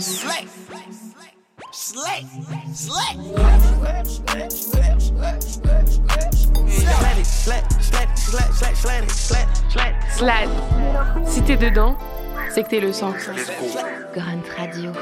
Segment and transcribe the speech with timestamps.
[0.00, 0.48] Slick.
[1.72, 2.26] Slick.
[2.72, 3.16] Slick.
[10.16, 10.48] Slat.
[11.26, 11.96] Si t'es dedans,
[12.50, 13.12] c'est que t'es le sang.
[14.12, 14.92] Grunt Radio.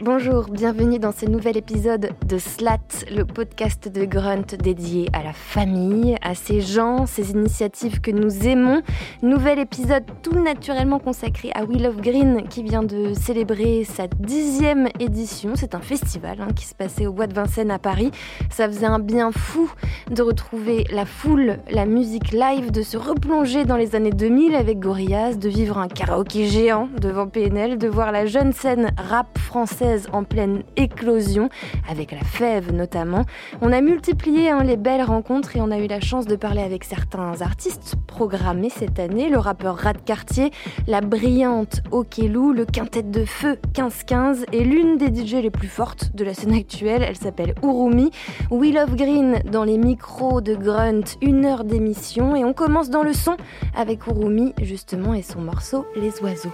[0.00, 2.78] Bonjour, bienvenue dans ce nouvel épisode de Slat,
[3.10, 8.46] le podcast de Grunt dédié à la famille, à ces gens, ces initiatives que nous
[8.46, 8.82] aimons.
[9.22, 14.88] Nouvel épisode tout naturellement consacré à Will of Green qui vient de célébrer sa dixième
[15.00, 15.52] édition.
[15.56, 18.12] C'est un festival hein, qui se passait au Bois de Vincennes à Paris.
[18.50, 19.72] Ça faisait un bien fou
[20.10, 24.78] de retrouver la foule, la musique live, de se replonger dans les années 2000 avec
[24.78, 30.08] Gorillaz, de vivre un karaoké géant devant PNL, de voir la jeune scène rap française
[30.12, 31.48] en pleine éclosion,
[31.88, 33.24] avec la fève notamment.
[33.60, 36.62] On a multiplié hein, les belles rencontres et on a eu la chance de parler
[36.62, 40.50] avec certains artistes programmés cette année, le rappeur Rat Cartier,
[40.86, 46.14] la brillante Okelou, le quintet de feu 1515 et l'une des DJ les plus fortes
[46.14, 48.10] de la scène actuelle, elle s'appelle Urumi.
[48.50, 53.02] Will of Green dans les micros de Grunt, une heure d'émission et on commence dans
[53.02, 53.36] le son
[53.76, 56.52] avec Urumi justement et son morceau Les oiseaux.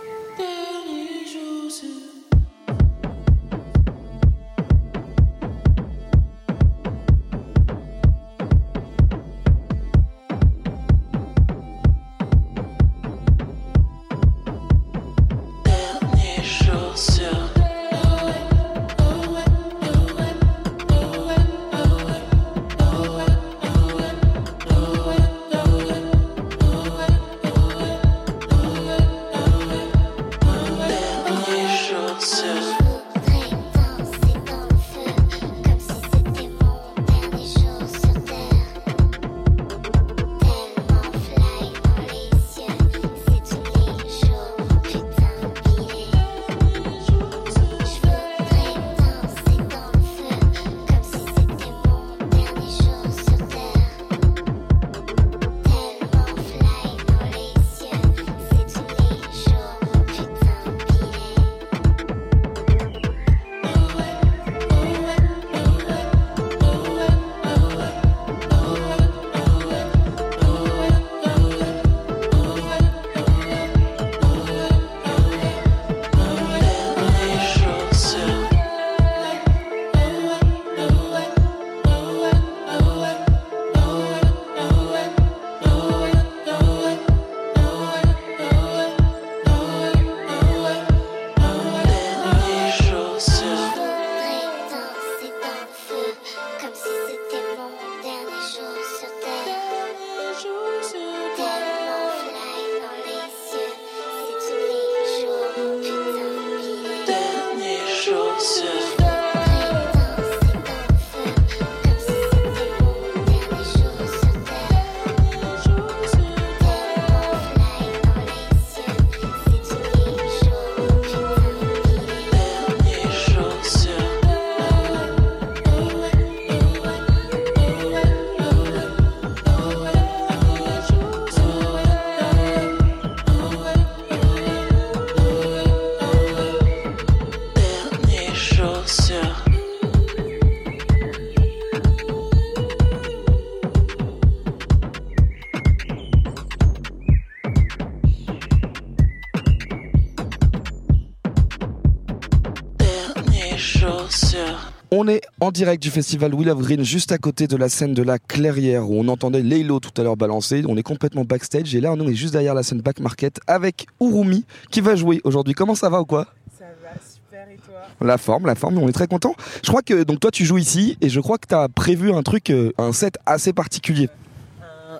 [155.40, 158.18] En direct du festival Will of Green, juste à côté de la scène de la
[158.18, 160.62] Clairière, où on entendait Laylo tout à l'heure balancer.
[160.68, 163.86] On est complètement backstage et là, on est juste derrière la scène Back Market avec
[164.00, 165.54] Urumi qui va jouer aujourd'hui.
[165.54, 166.26] Comment ça va ou quoi?
[166.58, 168.06] Ça va super et toi?
[168.06, 169.34] La forme, la forme, on est très content.
[169.64, 172.12] Je crois que donc toi tu joues ici et je crois que tu as prévu
[172.12, 174.10] un truc, euh, un set assez particulier.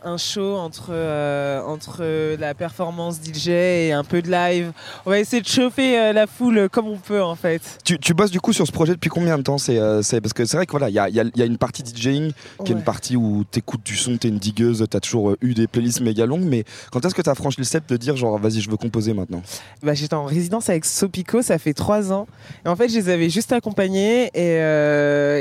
[0.05, 2.05] Un, show entre, euh, entre
[2.38, 4.73] la performance DJ et un peu de live.
[5.06, 7.61] On va essayer de chauffer euh, la foule comme on peut en fait.
[7.85, 9.58] Tu, tu bosses du coup sur ce projet depuis combien de temps?
[9.58, 11.43] C'est euh, c'est- parce que c'est vrai que voilà, il y a, y a- y
[11.43, 12.32] a une partie DJing
[12.64, 15.67] qui est une partie où t'écoutes du son, t'es une digueuse, t'as toujours eu des
[15.67, 18.61] playlists méga longues, mais quand est-ce que t'as franchi le step de dire genre vas-y
[18.61, 19.43] je veux composer maintenant?
[19.82, 22.26] Bah, J'étais en résidence avec Sopico, ça fait trois ans.
[22.64, 24.55] Et en fait, je les avais juste accompagnés et,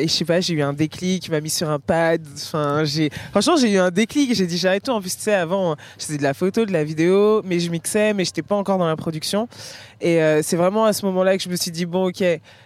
[0.03, 2.21] et je sais pas, j'ai eu un déclic, il m'a mis sur un pad.
[2.35, 4.33] Enfin, j'ai franchement, j'ai eu un déclic.
[4.33, 4.91] J'ai dit j'arrête tout.
[4.91, 7.69] En plus, tu sais, avant, je faisais de la photo, de la vidéo, mais je
[7.69, 9.47] mixais, mais j'étais pas encore dans la production.
[10.01, 12.23] Et euh, c'est vraiment à ce moment-là que je me suis dit bon, ok,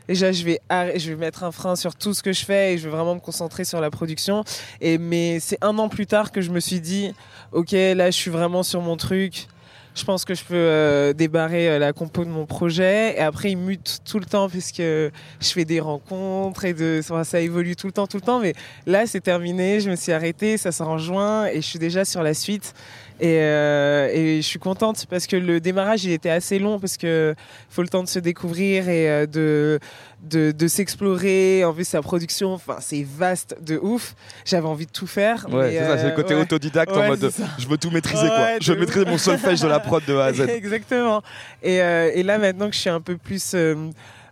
[0.07, 2.77] déjà je vais je vais mettre un frein sur tout ce que je fais et
[2.77, 4.43] je vais vraiment me concentrer sur la production.
[4.81, 7.13] Et mais c'est un an plus tard que je me suis dit
[7.51, 9.47] ok, là je suis vraiment sur mon truc.
[9.95, 13.15] Je pense que je peux euh, débarrer euh, la compo de mon projet.
[13.15, 17.23] Et après, il mute tout le temps puisque je fais des rencontres et de, enfin,
[17.23, 18.39] ça évolue tout le temps, tout le temps.
[18.39, 18.53] Mais
[18.87, 19.79] là, c'est terminé.
[19.79, 20.57] Je me suis arrêtée.
[20.57, 22.73] Ça sort en et je suis déjà sur la suite.
[23.19, 26.97] Et, euh, et je suis contente parce que le démarrage, il était assez long parce
[26.97, 27.35] que
[27.69, 29.79] faut le temps de se découvrir et euh, de,
[30.23, 31.63] de, de s'explorer.
[31.63, 34.15] En plus, sa production, enfin, c'est vaste de ouf.
[34.45, 35.47] J'avais envie de tout faire.
[35.51, 36.41] Ouais, c'est ça, c'est le euh, côté ouais.
[36.41, 38.59] autodidacte en mode je veux tout maîtriser quoi.
[38.59, 40.41] Je maîtrise mon solfège de la prod de A à Z.
[40.49, 41.21] Exactement.
[41.61, 43.55] Et, euh, et là, maintenant que je suis un peu plus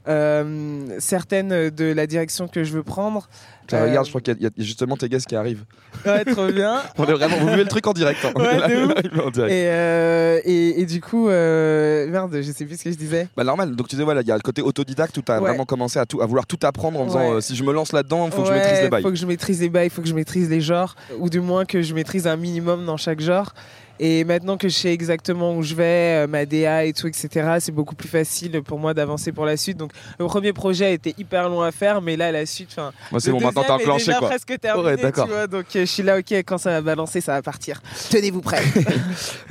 [0.07, 3.30] euh, certaine de la direction que je veux prendre.
[3.74, 5.63] Euh, regarde, je crois qu'il y, a- il y a justement tes guests qui arrivent.
[6.06, 6.81] Ouais, trop bien.
[6.98, 8.19] On est vraiment, vous vivez le truc en direct.
[8.25, 8.31] hein.
[8.36, 9.52] Ouais, là- en direct.
[9.54, 13.28] Et, euh, et, et du coup, euh, merde, je sais plus ce que je disais.
[13.38, 15.36] Bah normal, donc tu disais voilà, il y a le côté autodidacte où tu as
[15.42, 15.48] Ouais.
[15.50, 17.94] vraiment commencé à, tout, à vouloir tout apprendre en disant euh, si je me lance
[17.94, 19.04] là-dedans, il faut que je maîtrise les bails.
[19.04, 21.64] faut que je maîtrise les bails, faut que je maîtrise les genres, ou du moins
[21.66, 23.54] que je maîtrise un minimum dans chaque genre.
[24.03, 27.57] Et maintenant que je sais exactement où je vais, euh, ma DA et tout, etc.,
[27.59, 29.77] c'est beaucoup plus facile pour moi d'avancer pour la suite.
[29.77, 32.92] Donc le premier projet a été hyper long à faire, mais là la suite, enfin,
[33.12, 34.30] Moi c'est bon, maintenant t'as enclenché déjà quoi.
[34.30, 35.25] presque terminé, Ouais, d'accord.
[35.27, 37.80] tu vois, donc euh, je suis là, ok, quand ça va balancer, ça va partir.
[38.09, 38.63] Tenez-vous prêts.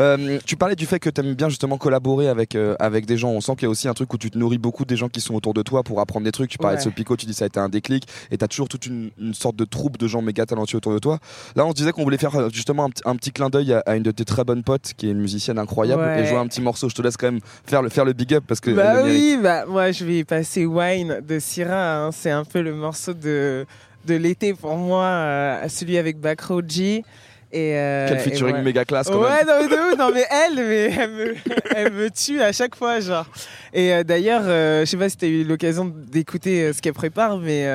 [0.01, 3.17] Euh, tu parlais du fait que tu aimes bien justement collaborer avec, euh, avec des
[3.19, 3.31] gens.
[3.31, 5.09] On sent qu'il y a aussi un truc où tu te nourris beaucoup des gens
[5.09, 6.51] qui sont autour de toi pour apprendre des trucs.
[6.51, 8.49] Tu parlais de ce pico, tu dis ça a été un déclic et tu as
[8.49, 11.19] toujours toute une, une sorte de troupe de gens méga talentueux autour de toi.
[11.55, 13.81] Là, on se disait qu'on voulait faire justement un, petit- un petit clin d'œil à,
[13.87, 16.21] à une de tes très bonnes potes qui est une musicienne incroyable Ouais.
[16.23, 16.89] et jouer un petit morceau.
[16.89, 18.71] Je te laisse quand même faire le, faire le big up parce que.
[18.71, 22.05] Bah oui, bah moi je vais passer Wine de Syrah.
[22.07, 22.11] hein.
[22.13, 23.67] C'est un peu le morceau de,
[24.07, 27.05] de l'été pour moi, euh, celui avec Backroad G.
[27.53, 28.63] Et, euh, Quel featuring voilà.
[28.63, 29.69] méga classe quand Ouais, même.
[29.69, 31.35] non, mais non, mais elle, mais elle me,
[31.77, 33.27] elle me tue à chaque fois, genre.
[33.73, 36.93] Et euh, d'ailleurs, euh, je sais pas si t'as eu l'occasion d'écouter euh, ce qu'elle
[36.93, 37.67] prépare, mais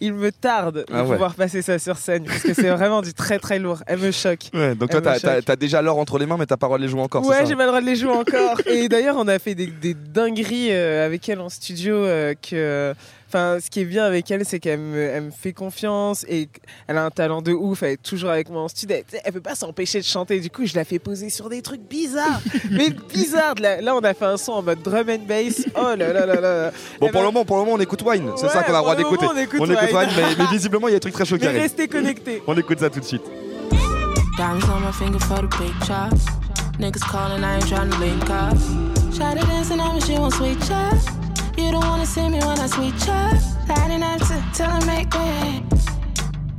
[0.00, 1.10] il me tarde de Ah ouais.
[1.12, 3.82] pouvoir passer ça sur scène, parce que c'est vraiment du très très lourd.
[3.86, 4.50] Elle me choque.
[4.52, 6.78] Ouais, donc toi, Elle t'as- déjà l'or entre les mains, mais t'as pas le droit
[6.78, 7.24] de les jouer encore.
[7.26, 8.60] Ouais, c'est ça j'ai pas le droit de les jouer encore.
[8.66, 11.94] Et d'ailleurs, on a fait des, des dingueries euh, avec elle en studio.
[11.96, 12.94] euh, que,
[13.34, 16.48] enfin, ce qui est bien avec elle, c'est qu'elle me, elle me fait confiance et
[16.86, 17.82] elle a un talent de ouf.
[17.82, 18.96] Elle est toujours avec moi en studio.
[19.12, 20.38] Elle, elle peut pas s'empêcher de chanter.
[20.40, 22.40] Du coup, je la fais poser sur des trucs bizarres,
[22.70, 23.54] mais bizarres.
[23.60, 25.64] Là, là, on a fait un son en mode drum and bass.
[25.76, 26.70] Oh là là là là.
[27.00, 28.30] Bon, pour ben, le moment, pour le moment, on écoute Wine.
[28.36, 29.26] C'est Ouais, ça qu'on a le droit d'écouter.
[29.28, 30.08] on écoute Wine, Wine.
[30.16, 31.46] mais, mais visiblement, il y a des trucs très choquants.
[31.52, 32.42] Mais restez connectés.
[32.46, 33.22] On écoute ça tout de suite.
[34.36, 36.24] Diamonds on my finger for the big chops.
[36.78, 39.03] Niggas calling, I ain't tryna link up.
[39.14, 40.98] Shawty dancing on me, she want sweet chat.
[41.56, 43.40] You don't wanna see me when I sweet chat.
[43.68, 45.62] Lighting up to till I make way.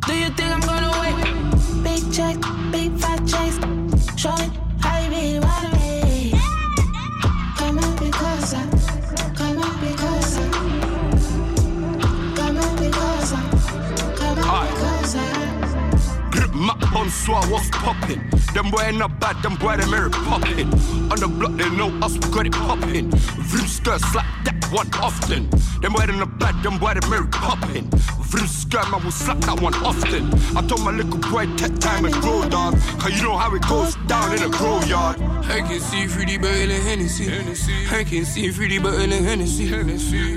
[0.08, 1.84] Do you think I'm gonna wait?
[1.84, 2.38] Big check,
[2.72, 3.20] big fat.
[4.18, 4.50] Show me
[4.80, 6.32] how you be, wanna be.
[7.58, 8.64] Come on, be closer.
[9.36, 10.50] Come on, be closer.
[12.38, 13.42] Come on, be closer.
[14.16, 15.45] Come on, be closer.
[16.56, 18.22] Map bonsoir, what's poppin'?
[18.54, 20.72] Them boy not bad, them boy them very poppin'.
[21.12, 23.12] On the block they know us, we got it poppin'.
[23.12, 25.50] Vroom skirt slap that one often.
[25.82, 27.90] Them boy them not bad, them boy them very poppin'.
[28.32, 30.34] Vroom skirt man will slap that one often.
[30.56, 33.68] I told my little boy take time and grow dog, cause you know how it
[33.68, 35.20] goes down in the grow yard.
[35.52, 37.28] I can see through the bottle of Hennessy.
[37.92, 39.68] I can see through the bottle of Hennessy.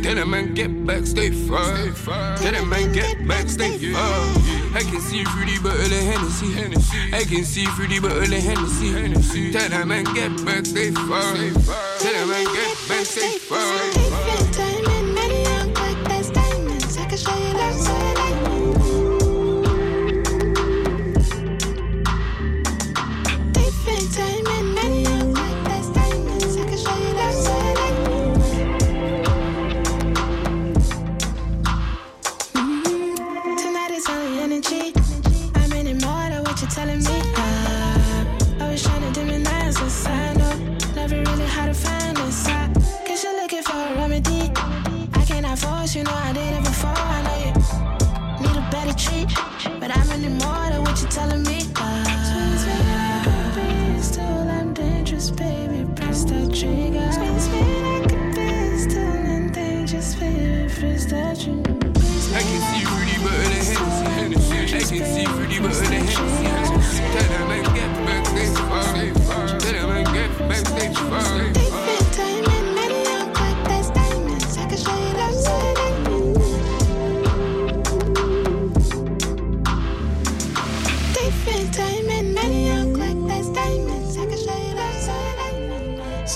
[0.02, 1.94] Then a man get back, stay firm.
[2.38, 4.74] Then a man get back, stay firm.
[4.74, 6.52] I can see through the bottle of Hennessy.
[6.52, 7.12] Hennessy.
[7.12, 8.92] I can see through the bottle of Hennessy.
[8.92, 9.52] Hennessy.
[9.52, 10.94] Tell that man get back, safe.
[10.94, 13.60] Tell that man get back, they fall.
[14.52, 16.96] Diamond, money on quick, that's diamonds.
[16.96, 18.07] I can show you that's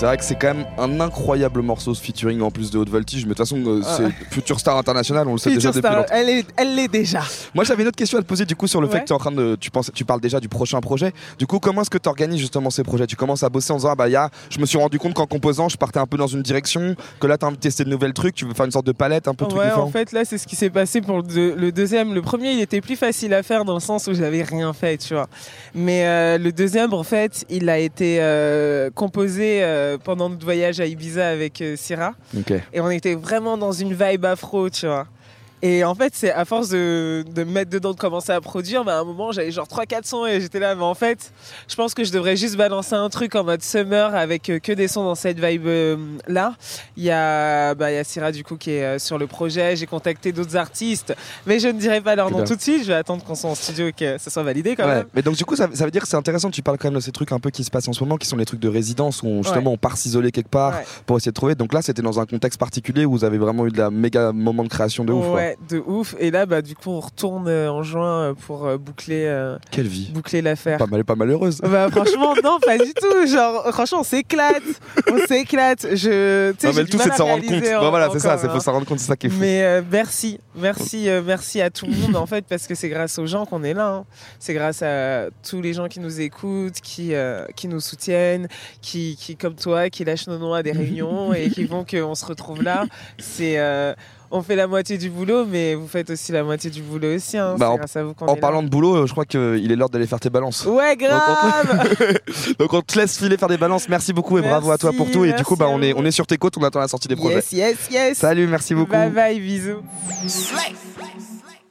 [0.03, 2.89] C'est vrai que c'est quand même un incroyable morceau ce featuring en plus de Haute
[2.89, 4.11] Voltige, mais de toute façon, euh, Ah c'est ouais.
[4.31, 6.09] future star international, on le sait déjà depuis Star, longtemps.
[6.11, 7.21] elle est, elle l'est déjà.
[7.55, 8.99] Moi j'avais une autre question à te poser du coup sur le fait Ouais.
[8.99, 11.13] que tu es en train de tu penses tu parles déjà du prochain projet.
[11.39, 13.07] Du coup comment est-ce que tu organises justement ces projets?
[13.07, 14.99] Tu commences à bosser en disant ah bah il y a je me suis rendu
[14.99, 17.55] compte qu'en composant je partais un peu dans une direction, que là tu as envie
[17.55, 19.51] de tester de nouvelles trucs, tu veux faire une sorte de palette un peu de
[19.51, 19.85] trucs Ouais, différents.
[19.87, 22.13] en fait, là, c'est ce qui s'est passé pour le, deux- le deuxième.
[22.13, 24.97] Le premier, il était plus facile à faire dans le sens où j'avais rien fait,
[24.97, 25.27] tu vois.
[25.73, 30.79] Mais euh, le deuxième, en fait, il a été euh, composé euh, pendant notre voyage
[30.79, 32.13] à Ibiza avec euh, Syrah.
[32.73, 35.07] Et on était vraiment dans une vibe afro, tu vois.
[35.65, 38.83] Et en fait, c'est à force de, de me mettre dedans, de commencer à produire,
[38.83, 40.75] bah, à un moment, j'avais genre 3-4 sons et j'étais là.
[40.75, 41.31] Mais en fait,
[41.69, 44.73] je pense que je devrais juste balancer un truc en mode summer avec euh, que
[44.73, 46.55] des sons dans cette vibe-là.
[46.97, 49.25] Il y a, bah, il y a Syrah, du coup, qui est euh, sur le
[49.25, 49.77] projet.
[49.77, 51.15] J'ai contacté d'autres artistes,
[51.45, 52.81] mais je ne dirai pas leur nom tout de suite.
[52.83, 54.95] Je vais attendre qu'on soit en studio et que ça soit validé quand Ouais.
[54.95, 55.05] même.
[55.13, 56.95] Mais donc du coup ça, ça veut dire que c'est intéressant, tu parles quand même
[56.95, 58.59] de ces trucs un peu qui se passent en ce moment, qui sont les trucs
[58.59, 60.83] de résidence où justement on part s'isoler quelque part Ouais.
[61.05, 61.55] pour essayer de trouver.
[61.55, 64.33] Donc là c'était dans un contexte particulier où vous avez vraiment eu de la méga
[64.33, 65.25] moment de création de ouf.
[65.53, 66.15] Ouais, de ouf.
[66.19, 69.57] Et là, bah, du coup, on retourne euh, en juin euh, pour euh, boucler, euh,
[69.71, 70.09] Quelle vie.
[70.13, 70.77] boucler l'affaire.
[70.77, 71.59] Pas mal, pas malheureuse.
[71.61, 74.61] Bah franchement non pas du tout genre franchement on s'éclate
[75.11, 77.49] on s'éclate je Non, mais le tout c'est de s'en rendre compte.
[77.49, 78.59] réaliser Bah, en- voilà, c'est ça, c'est faut hein.
[78.59, 79.37] s'en rendre compte, c'est ça qui est fou.
[79.39, 82.89] mais euh, merci merci euh, merci à tout le monde en fait parce que c'est
[82.89, 84.05] grâce aux gens qu'on est là hein.
[84.39, 87.13] c'est grâce à tous les gens qui nous écoutent qui
[87.55, 88.47] qui nous soutiennent
[88.81, 92.15] qui qui comme toi qui lâchent nos noms à des réunions et qui font qu'on
[92.15, 92.85] se retrouve là
[93.19, 93.57] c'est
[94.33, 97.37] on fait la moitié du boulot, mais vous faites aussi la moitié du boulot aussi.
[97.37, 97.55] Hein.
[97.57, 99.71] Bah, en- grâce à vous qu'on En est parlant de boulot, euh, je crois qu'il
[99.71, 100.65] est l'heure d'aller faire tes balances.
[100.65, 101.95] Ouais, grave
[102.59, 103.87] Donc on te laisse filer faire des balances.
[103.87, 105.23] Merci beaucoup et bravo à toi pour tout.
[105.23, 107.07] Et du coup, bah, on est, on est sur tes côtes, on attend la sortie
[107.07, 107.35] des projets.
[107.35, 108.91] Yes, yes, yes Salut, merci beaucoup.
[108.91, 109.81] Bye bye, bisous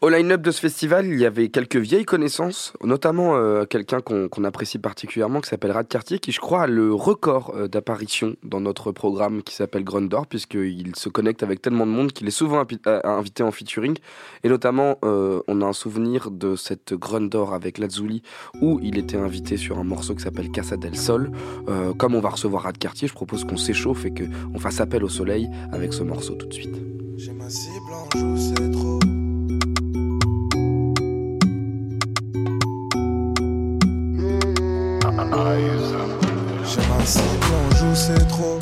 [0.03, 4.43] Au line-up de ce festival, il y avait quelques vieilles connaissances, notamment euh, quelqu'un qu'on
[4.43, 8.61] apprécie particulièrement qui s'appelle Rad Cartier, qui je crois a le record euh, d'apparition dans
[8.61, 12.65] notre programme qui s'appelle Grundor, puisqu'il se connecte avec tellement de monde qu'il est souvent
[12.89, 13.97] euh, invité en featuring.
[14.43, 18.25] Et notamment, on a un souvenir de cette Grundor avec Lazuli,
[18.61, 21.31] où il était invité sur un morceau qui s'appelle Casa del Sol.
[21.97, 25.09] Comme on va recevoir Rad Cartier, je propose qu'on s'échauffe et qu'on fasse appel au
[25.09, 26.75] soleil avec ce morceau tout de suite.
[27.17, 28.99] J'ai ma cible en joue, c'est trop.
[35.15, 35.25] Ma
[37.05, 38.59] cible en joue, c'est trop.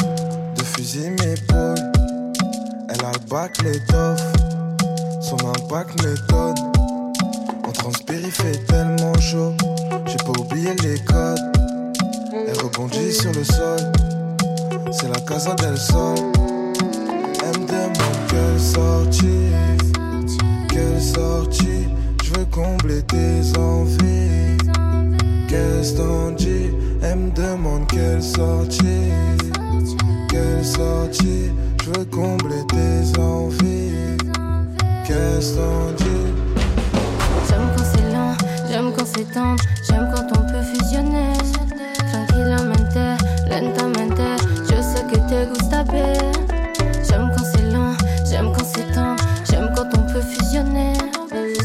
[0.57, 1.93] De fusil m'épaule.
[2.89, 4.33] Elle a le bac, l'étoffe.
[5.21, 6.55] Son impact m'étonne.
[7.67, 9.55] On transpire, il fait tellement chaud.
[10.07, 11.39] J'ai pas oublié les codes.
[12.33, 13.93] Elle rebondit sur le sol.
[14.91, 16.17] C'est la casa del sol.
[17.45, 19.53] Elle me demande quelle sortie,
[20.69, 21.89] quelle sortie.
[22.25, 24.50] Je veux combler tes envies.
[25.51, 26.71] Qu'est-ce t'en dis
[27.03, 29.11] Elle me demande quelle sortie,
[30.29, 31.51] quelle sortie?
[31.83, 34.17] Je veux combler tes envies.
[35.05, 36.31] Qu'est-ce t'en dis
[37.49, 38.37] J'aime quand c'est lent,
[38.71, 41.33] j'aime quand c'est tendre, j'aime quand on peut fusionner.
[42.13, 43.19] Tranquilamente,
[43.51, 44.41] lentamente,
[44.71, 45.85] yo sé que te gusta.
[47.09, 47.97] J'aime quand c'est lent,
[48.31, 50.93] j'aime quand c'est tendre, j'aime quand on peut fusionner.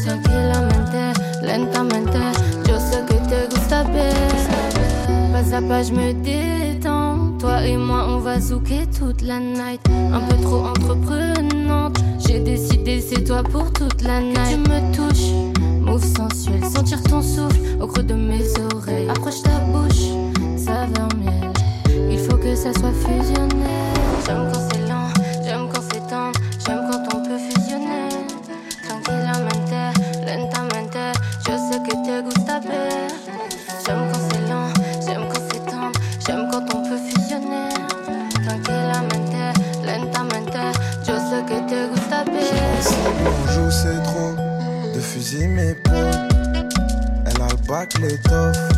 [0.04, 1.95] Tranquilamente, lentamente,
[5.56, 7.32] Pas à pas, je me détends.
[7.38, 9.80] Toi et moi, on va zouker toute la night.
[10.12, 11.96] Un peu trop entreprenante.
[12.18, 14.36] J'ai décidé, c'est toi pour toute la night.
[14.50, 15.32] Tu me touches,
[15.80, 16.62] move sensuel.
[16.62, 18.44] Sentir ton souffle au creux de mes
[18.74, 19.08] oreilles.
[19.08, 20.10] Approche ta bouche,
[20.58, 21.50] saveur miel.
[22.10, 23.64] Il faut que ça soit fusionné.
[24.26, 24.85] J'aime quand c'est
[47.96, 48.75] a le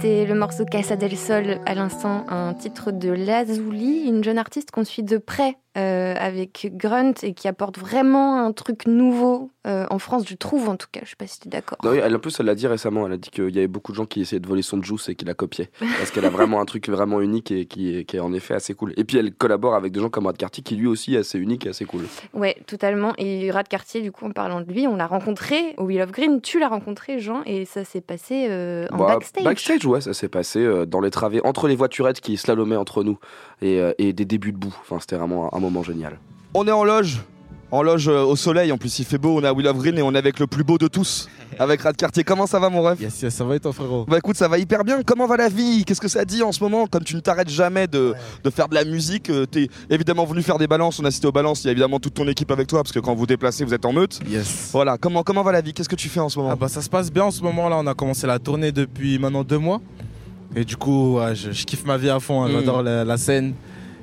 [0.00, 4.70] C'était le morceau Casa del Sol à l'instant, un titre de Lazuli, une jeune artiste
[4.70, 9.86] qu'on suit de près euh, avec Grunt et qui apporte vraiment un truc nouveau euh,
[9.90, 11.00] en France, je trouve en tout cas.
[11.04, 11.76] Je sais pas si tu es d'accord.
[11.84, 13.06] Non, en plus, elle l'a dit récemment.
[13.06, 15.10] Elle a dit qu'il y avait beaucoup de gens qui essayaient de voler son juice
[15.10, 15.70] et qui la copiaient.
[15.98, 18.54] Parce qu'elle a vraiment un truc vraiment unique et qui est, qui est en effet
[18.54, 18.94] assez cool.
[18.96, 21.38] Et puis, elle collabore avec des gens comme Rad Carty qui lui aussi est assez
[21.38, 22.02] unique et assez cool.
[22.32, 23.12] Ouais, totalement.
[23.18, 26.10] Et Rad Cartier, du coup, en parlant de lui, on l'a rencontré au Wheel of
[26.10, 26.40] Green.
[26.40, 29.44] Tu l'as rencontré, Jean, et ça s'est passé euh, en Bah, backstage.
[29.44, 33.18] Backstage, ouais, ça s'est passé dans les travées, entre les voiturettes qui slalomaient entre nous
[33.60, 34.74] et, et des débuts de boue.
[34.80, 36.18] Enfin, c'était vraiment un, un moment génial.
[36.54, 37.20] On est en loge.
[37.72, 39.76] En loge euh, au soleil, en plus il fait beau, on est à Will of
[39.78, 41.28] Green et on est avec le plus beau de tous,
[41.60, 42.24] avec Rad Cartier.
[42.24, 43.00] Comment ça va mon ref?
[43.00, 44.06] Yes, yes, ça va et toi frérot?
[44.08, 45.02] Bah écoute, ça va hyper bien.
[45.04, 45.84] Comment va la vie?
[45.84, 46.88] Qu'est-ce que ça dit en ce moment?
[46.88, 50.42] Comme tu ne t'arrêtes jamais de, de faire de la musique, euh, t'es évidemment venu
[50.42, 50.98] faire des balances.
[50.98, 52.90] On a assisté aux balances, il y a évidemment toute ton équipe avec toi parce
[52.92, 54.18] que quand vous déplacez, vous êtes en meute.
[54.28, 54.70] Yes.
[54.72, 55.72] Voilà, comment, comment va la vie?
[55.72, 56.50] Qu'est-ce que tu fais en ce moment?
[56.52, 58.72] Ah bah ça se passe bien en ce moment là, on a commencé la tournée
[58.72, 59.80] depuis maintenant deux mois.
[60.56, 62.52] Et du coup, ouais, je, je kiffe ma vie à fond, hein, Mm.
[62.52, 63.54] j'adore la, la scène.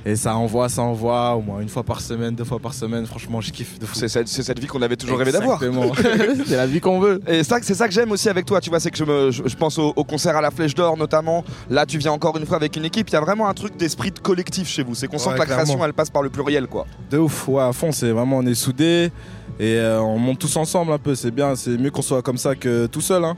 [0.06, 3.06] Et ça envoie, ça envoie, au moins une fois par semaine, deux fois par semaine,
[3.06, 3.78] franchement je kiffe.
[3.94, 5.60] C'est cette, vie qu'on avait toujours rêvé d'avoir.
[6.46, 7.20] C'est la vie qu'on veut.
[7.28, 9.44] Et c'est ça que j'aime aussi avec toi, tu vois, c'est que je, me, je,
[9.46, 11.44] je pense au, au concert à la Flèche d'Or notamment.
[11.70, 13.10] Là, tu viens encore une fois avec une équipe.
[13.10, 14.96] Il y a vraiment un truc d'esprit de collectif chez vous.
[14.96, 16.86] C'est qu'on sent que la création, elle passe par le pluriel, quoi.
[17.10, 19.12] De ouf, ouais, à fond, c'est vraiment, on est soudés
[19.60, 22.38] et euh, on monte tous ensemble un peu, c'est bien, c'est mieux qu'on soit comme
[22.38, 23.36] ça que tout seul, hein.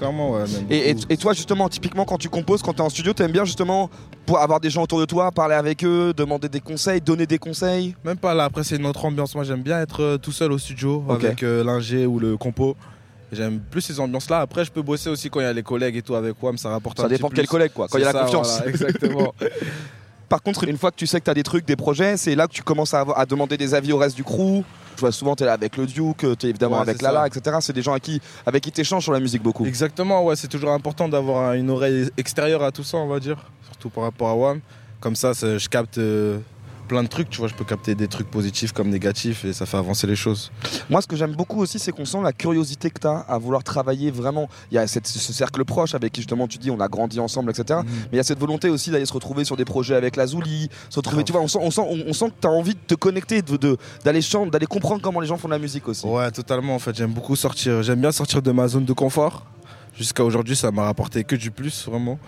[0.00, 0.40] Clairement, ouais.
[0.40, 1.06] même Et, et- beaucoup.
[1.10, 3.88] et toi, justement, typiquement, quand tu composes, quand tu es en studio, t'aimes bien justement
[4.26, 7.38] pour avoir des gens autour de toi, parler avec eux, demander des conseils, donner des
[7.38, 7.94] conseils?
[8.04, 9.34] Même pas là, après c'est une autre ambiance.
[9.34, 12.76] Moi j'aime bien être euh, tout seul au studio avec euh, l'ingé ou le compo.
[13.32, 14.40] J'aime plus ces ambiances là.
[14.40, 16.56] Après je peux bosser aussi quand il y a les collègues et tout avec WAM,
[16.58, 18.24] ça rapporte Ça un petit dépend quel collègue, quoi, quand il y a la ça,
[18.24, 18.56] confiance.
[18.56, 19.34] voilà, exactement.
[20.28, 22.34] Par contre, une fois que tu sais que tu as des trucs, des projets, c'est
[22.36, 24.62] là que tu commences à, avoir- à demander des avis au reste du crew.
[24.96, 27.20] Je vois souvent, tu es là avec le Duke, tu es évidemment Ouais, avec Lala,
[27.20, 27.26] ça.
[27.26, 27.56] etc.
[27.60, 29.64] C'est des gens avec qui, avec qui tu échanges sur la musique beaucoup.
[29.66, 33.36] Exactement, ouais, c'est toujours important d'avoir une oreille extérieure à tout ça, on va dire.
[33.64, 34.60] Surtout par rapport à WAM.
[35.00, 36.38] Comme ça, je capte euh,
[36.90, 37.46] plein de trucs, tu vois.
[37.46, 40.50] Je peux capter des trucs positifs comme négatifs et ça fait avancer les choses.
[40.90, 43.38] Moi, ce que j'aime beaucoup aussi, c'est qu'on sent la curiosité que tu as à
[43.38, 44.48] vouloir travailler vraiment.
[44.72, 47.20] Il y a cette- ce cercle proche avec qui, justement, tu dis, on a grandi
[47.20, 47.78] ensemble, etc.
[47.84, 47.86] Mhm.
[47.86, 50.26] Mais il y a cette volonté aussi d'aller se retrouver sur des projets avec la
[50.26, 52.50] Zouli, se retrouver, tu vois, on sent, on sent, on, on sent que tu as
[52.50, 55.52] envie de te connecter, de- de- d'aller chanter, d'aller comprendre comment les gens font de
[55.54, 56.04] la musique aussi.
[56.04, 56.74] Ouais, totalement.
[56.74, 57.82] En fait, j'aime beaucoup sortir.
[57.84, 59.46] J'aime bien sortir de ma zone de confort.
[59.96, 62.18] Jusqu'à aujourd'hui, ça m'a rapporté que du plus, vraiment.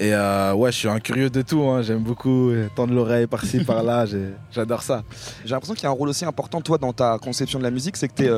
[0.00, 1.60] Et euh, ouais, je suis un curieux de tout.
[1.62, 1.82] hein.
[1.82, 4.04] J'aime beaucoup euh, tendre l'oreille par-ci, par-là.
[4.52, 5.02] J'adore ça.
[5.44, 7.72] J'ai l'impression qu'il y a un rôle aussi important, toi, dans ta conception de la
[7.72, 8.30] musique, c'est que tu es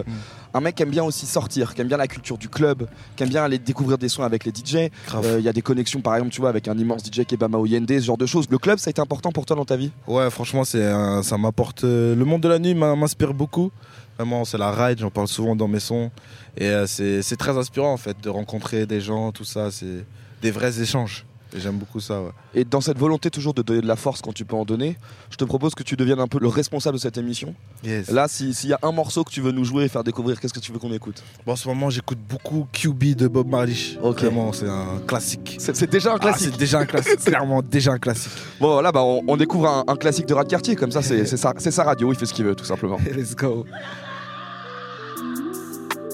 [0.55, 3.23] un mec qui aime bien aussi sortir, qui aime bien la culture du club, qui
[3.25, 4.91] aime bien aller découvrir des sons avec les DJ.
[5.15, 7.35] Euh, Il y a des connexions, par exemple, tu vois, avec un immense DJ qui
[7.35, 8.47] est Bama Oyende, ce genre de choses.
[8.51, 9.91] Le club, ça a été important pour toi dans ta vie?
[10.07, 11.85] Ouais, franchement, c'est un- ça m'apporte.
[11.85, 13.71] euh, le monde de la nuit m'in- m'inspire beaucoup.
[14.17, 16.11] Vraiment, c'est la ride, j'en parle souvent dans mes sons.
[16.57, 19.71] Et euh, c'est c'est très inspirant, en fait, de rencontrer des gens, tout ça.
[19.71, 20.05] C'est
[20.43, 21.27] des vrais échanges.
[21.55, 22.31] Et j'aime beaucoup ça, ouais.
[22.55, 24.97] Et dans cette volonté toujours de donner de la force quand tu peux en donner,
[25.31, 27.55] je te propose que tu deviennes un peu le responsable de cette émission.
[27.83, 28.11] Yes.
[28.11, 30.41] Là, si- s'il y a un morceau que tu veux nous jouer et faire découvrir,
[30.41, 31.23] qu'est-ce que tu veux qu'on écoute?
[31.45, 33.75] Bon, en ce moment, j'écoute beaucoup QB de Bob Marley.
[34.03, 34.21] Ok.
[34.21, 35.57] Vraiment, c'est un classique.
[35.59, 36.51] C'est c'est déjà un Ah, classique.
[36.53, 38.33] c'est déjà un classique, clairement, déjà un classique.
[38.61, 41.25] Bon, voilà, bah, on, on découvre un, un classique de Rad Cartier, comme ça, c'est
[41.27, 42.99] c'est sa, c'est sa radio, il fait ce qu'il veut, tout simplement.
[43.17, 43.65] Let's go.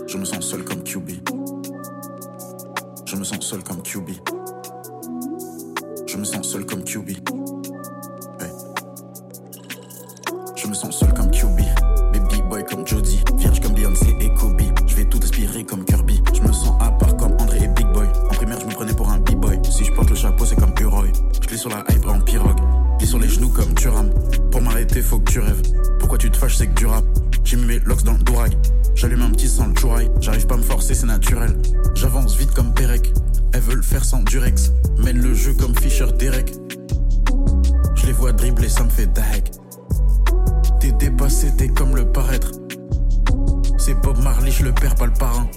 [0.09, 1.11] Je me sens seul comme QB.
[3.05, 4.11] Je me sens seul comme QB.
[6.07, 7.11] Je me sens seul comme QB.
[10.57, 11.61] Je me sens seul comme QB.
[12.13, 13.21] Baby boy comme Jody.
[13.37, 14.63] Vierge comme Beyoncé et Kobe.
[14.87, 16.23] Je vais tout aspirer comme Kirby.
[16.33, 18.07] Je me sens à part comme André et Big Boy.
[18.25, 19.59] En primaire, je me prenais pour un B-boy.
[19.69, 21.13] Si je porte le chapeau, c'est comme Uroy.
[21.41, 22.61] Je glisse sur la hype en pirogue.
[22.99, 24.13] Glisse sur les genoux comme tu rames.
[24.51, 25.63] Pour m'arrêter, faut que tu rêves.
[25.99, 27.05] Pourquoi tu te fâches, c'est que du rap.
[27.45, 28.53] J'ai mis mes locks dans le dourag.
[28.95, 29.75] J'allume un petit sans le.
[30.21, 31.57] J'arrive pas à me forcer, c'est naturel.
[31.95, 33.13] J'avance vite comme Perec.
[33.57, 34.71] Elles veulent faire sans durex.
[34.99, 36.53] Mène le jeu comme Fischer Derek.
[37.95, 39.49] Je les vois dribbler, ça me fait dag.
[40.79, 42.51] T'es dépassé, t'es comme le paraître.
[43.79, 45.49] C'est Bob Marley, je le perds pas le parrain.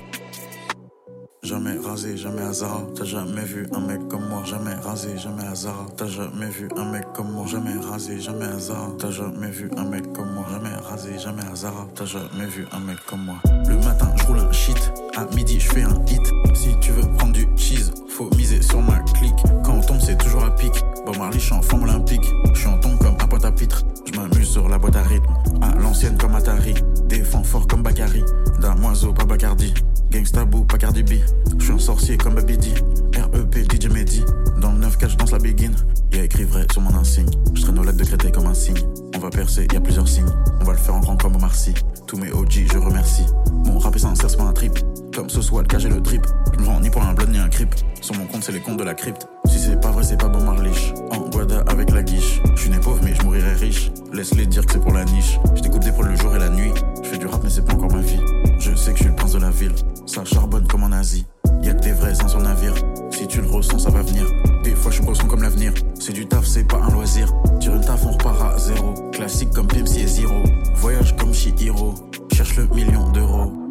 [1.42, 2.82] Jamais rasé, jamais hasard.
[2.96, 4.44] T'as jamais vu un mec comme moi.
[4.44, 5.88] Jamais rasé, jamais hasard.
[5.96, 7.46] T'as jamais vu un mec comme moi.
[7.48, 8.92] Jamais rasé, jamais hasard.
[9.00, 10.46] T'as jamais vu un mec comme moi.
[10.52, 11.88] Jamais rasé, jamais hasard.
[11.96, 13.38] T'as jamais vu un mec comme moi.
[13.68, 14.92] Le matin, je roule un shit.
[15.16, 16.22] À midi, je fais un hit.
[16.54, 19.40] Si tu veux prendre du cheese, faut miser sur ma clique.
[19.64, 20.74] Quand on tombe, c'est toujours à pic.
[21.06, 22.30] Bon, Marley, je suis en forme olympique.
[22.54, 23.86] Je suis en tombe comme un pote à pitre.
[24.12, 25.34] Je m'amuse sur la boîte à rythme.
[25.62, 26.74] À l'ancienne comme Atari.
[27.06, 28.24] Défends fort comme Bakary.
[28.62, 29.74] Damoiseau, pas Bacardi.
[30.12, 31.14] Gangsta Boo, pas Cardi B.
[31.58, 32.74] Je suis un sorcier comme Babidi.
[33.16, 34.24] REP, DJ Mehdi.
[34.62, 35.72] Dans le 9 je danse la begin.
[36.12, 37.30] Y'a écrit vrai sur mon insigne.
[37.54, 38.80] Je traîne aux lacs de Créteil comme un signe.
[39.16, 40.34] On va percer, y a plusieurs signes.
[40.60, 41.74] On va le faire en grand comme Omar Sy.
[42.08, 43.26] Tous mes OG, je remercie.
[43.66, 44.80] Mon rap est sincère, c'est pas un trip.
[45.16, 46.26] Comme ce soit le cas, j'ai le trip.
[46.54, 47.74] Je me vends ni pour un blood ni un crip.
[48.02, 49.28] Sur mon compte, c'est les comptes de la crypte.
[49.46, 50.94] Si c'est pas vrai, c'est pas bon Marliche.
[51.12, 52.42] En guada avec la guiche.
[52.56, 53.92] Je suis né pauvre, mais je mourirai riche.
[54.14, 55.40] Laisse-les dire que c'est pour la niche.
[55.56, 56.72] Je découpe des le jour et la nuit.
[57.04, 58.20] Je fais du rap, mais c'est pas encore ma vie.
[58.60, 59.74] Je sais que je suis le prince de la ville.
[60.06, 61.26] Ça charbonne comme en Asie.
[61.64, 62.74] Y'a que des vrais sans sur navire.
[63.12, 64.26] Si tu le ressens, ça va venir.
[64.64, 65.74] Des fois, je me ressens comme l'avenir.
[66.00, 67.34] C'est du taf, c'est pas un loisir.
[67.60, 68.94] Tire une taf, on repart à zéro.
[69.12, 70.44] Classique comme Pepsi et Zero.
[70.76, 71.96] Voyage comme Shihiro.
[72.32, 73.69] Cherche le million d'euros.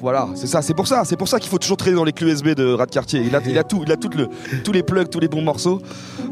[0.00, 2.12] Voilà, c'est ça, c'est pour ça, c'est pour ça qu'il faut toujours traîner dans les
[2.12, 3.22] clés USB de Rat Cartier.
[3.22, 4.28] Il a, il a tout, il a tout le,
[4.62, 5.80] tous les plugs, tous les bons morceaux.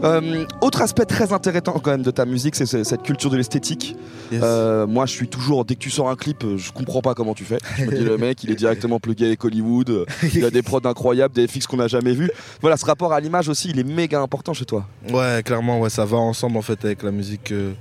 [0.03, 3.37] Euh, autre aspect très intéressant quand même de ta musique, c'est ce- cette culture de
[3.37, 3.97] l'esthétique.
[4.33, 7.15] Euh, moi, je suis toujours, dès que tu sors un clip, euh, je comprends pas
[7.15, 7.59] comment tu fais.
[7.79, 10.05] Je me dis le mec, il est directement plugué avec Hollywood.
[10.35, 12.31] Il a des prods incroyables, des FX qu'on n'a jamais vus.
[12.61, 14.87] Voilà, ce rapport à l'image aussi, il est méga important chez toi.
[15.11, 17.73] Ouais, clairement, ouais, ça va ensemble en fait avec la musique que,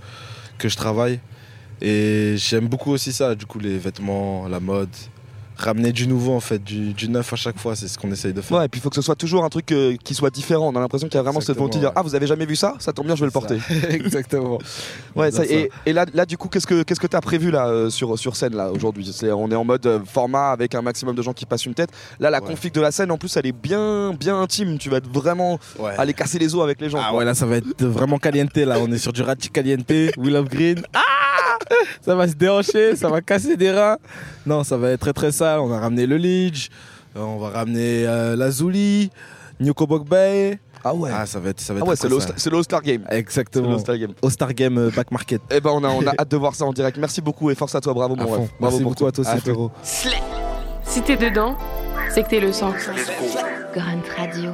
[0.57, 1.19] que je travaille.
[1.81, 4.89] Et j'aime beaucoup aussi ça, du coup, les vêtements, la mode.
[5.57, 8.33] Ramener du nouveau en fait, du, du neuf à chaque fois, c'est ce qu'on essaye
[8.33, 8.57] de faire.
[8.59, 10.69] Ouais, et puis il faut que ce soit toujours un truc euh, qui soit différent.
[10.73, 11.91] On a l'impression qu'il y a vraiment cette volonté de dire.
[11.95, 12.73] Ah, vous avez jamais vu ça?
[12.79, 13.57] Ça tombe bien, je vais le porter.
[13.89, 14.57] Exactement.
[15.15, 17.67] Ouais, ça- et, et là, là, du coup, qu'est-ce que qu'est-ce que t'as prévu là
[17.67, 19.09] euh, sur sur scène là aujourd'hui?
[19.13, 21.75] C'est- On est en mode euh, format avec un maximum de gens qui passent une
[21.75, 21.89] tête.
[22.19, 24.77] Là, la config de la scène, en plus, elle est bien bien intime.
[24.79, 25.59] Tu vas être vraiment
[25.97, 26.99] aller casser les os avec les gens.
[26.99, 27.19] Ah quoi.
[27.19, 28.77] ouais, là ça va être vraiment caliente là.
[28.79, 30.81] On est sur du Ratchi caliente, Will of Green.
[30.93, 30.99] Ah
[32.01, 33.97] ça va se déhancher, ça va casser des reins.
[34.45, 35.59] Non, ça va être très très sale.
[35.59, 36.69] On a ramené le Lidge,
[37.15, 39.09] euh, on va ramener euh, la Zuli,
[39.59, 40.59] Nyoko Bay.
[40.85, 41.09] Ah ouais.
[41.13, 42.31] Ah ça va être ça va Ah être ouais, très c'est le sale.
[42.31, 43.03] All- c'est le All-Star Game.
[43.09, 43.65] Exactement.
[43.65, 44.13] C'est le All-Star Game.
[44.21, 45.41] All-Star Game euh, Back Market.
[45.49, 46.97] Eh ben, on a, on a hâte de voir ça en direct.
[46.97, 47.93] Merci beaucoup et force à toi.
[47.93, 48.35] Bravo, mon À ref.
[48.35, 48.49] fond.
[48.59, 50.09] Bravo Merci pour beaucoup à toi aussi.
[50.85, 51.55] Si t'es dedans,
[52.13, 52.73] c'est que t'es le sang.
[53.73, 54.51] Grunt Radio.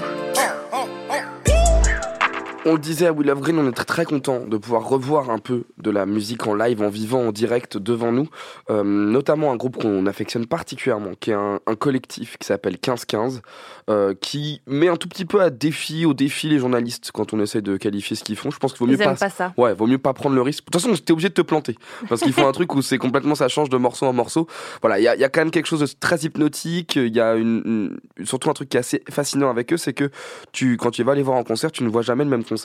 [2.69, 5.39] On le disait à of Green, on est très très content de pouvoir revoir un
[5.39, 8.29] peu de la musique en live, en vivant, en direct devant nous.
[8.69, 13.41] Euh, notamment un groupe qu'on affectionne particulièrement, qui est un, un collectif qui s'appelle 1515,
[13.89, 17.39] euh, qui met un tout petit peu à défi, au défi les journalistes quand on
[17.39, 18.51] essaie de qualifier ce qu'ils font.
[18.51, 19.51] Je pense qu'il vaut Ils mieux aiment pas ça.
[19.58, 20.60] Ouais, vaut mieux pas prendre le risque.
[20.65, 21.75] De toute façon, t'es obligé de te planter.
[22.08, 24.45] Parce qu'ils font un truc où c'est complètement, ça change de morceau en morceau.
[24.82, 26.97] Voilà, il y a, il y a quand même quelque chose de très hypnotique.
[26.97, 29.93] Il y a une, une- surtout un truc qui est assez fascinant avec eux, c'est
[29.93, 30.12] que
[30.51, 32.59] tu, quand tu vas les voir en concert, tu ne vois jamais le même concert.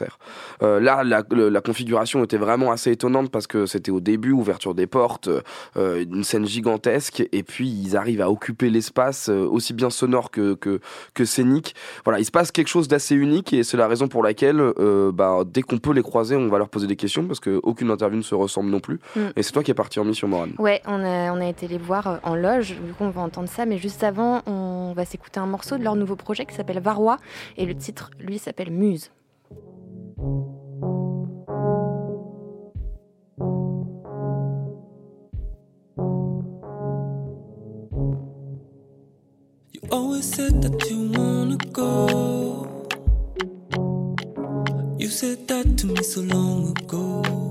[0.63, 4.87] Euh, là, la, configuration était vraiment assez étonnante parce que c'était au début, ouverture des
[4.87, 5.29] portes,
[5.77, 10.31] euh, une scène gigantesque, et puis ils arrivent à occuper l'espace euh, aussi bien sonore
[10.31, 10.81] que, que,
[11.15, 11.75] que scénique.
[12.05, 15.13] Voilà, il se passe quelque chose d'assez unique et c'est la raison pour laquelle, euh,
[15.13, 18.19] bah, dès qu'on peut les croiser, on va leur poser des questions parce qu'aucune interview
[18.19, 19.01] ne se ressemble non plus.
[19.17, 19.21] Mm.
[19.37, 20.53] Et c'est toi qui es parti en mission, Morane.
[20.59, 23.49] Ouais, on a, on a été les voir en loge, du coup on va entendre
[23.49, 26.81] ça, mais juste avant, on va s'écouter un morceau de leur nouveau projet qui s'appelle
[26.81, 27.19] Varrois,
[27.57, 29.11] et le titre, lui, s'appelle Muse.
[30.25, 30.31] You
[39.93, 42.09] always said that you wanna go.
[44.99, 47.44] You said that to me so long ago.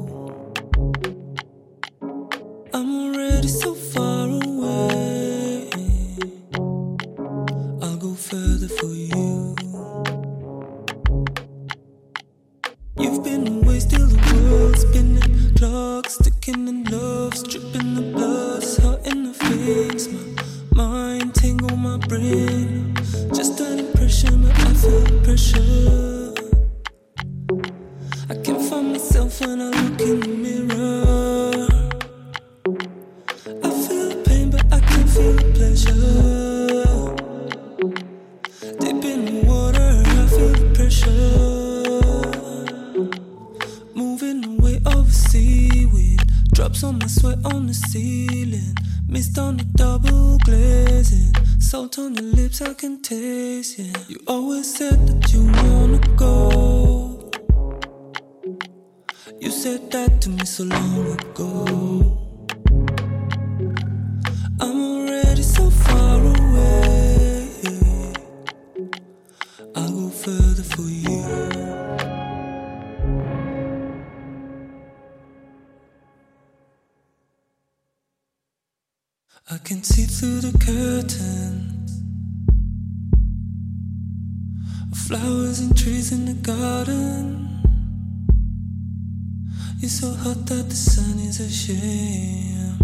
[90.00, 92.82] So hot that the sun is ashamed.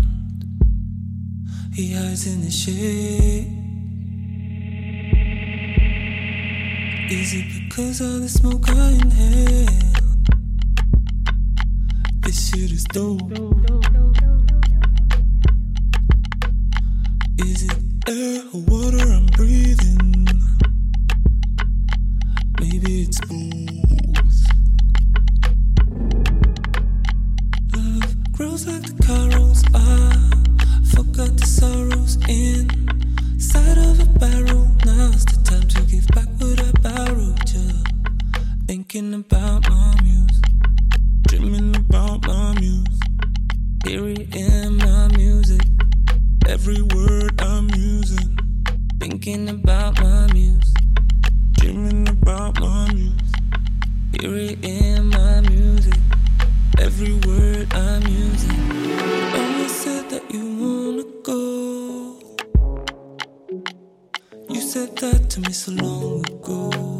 [1.73, 3.47] He hides in the shade.
[7.09, 9.69] Is it because of the smoke I inhale?
[12.21, 13.58] This shit is dope.
[64.69, 66.98] Said that to me so long ago.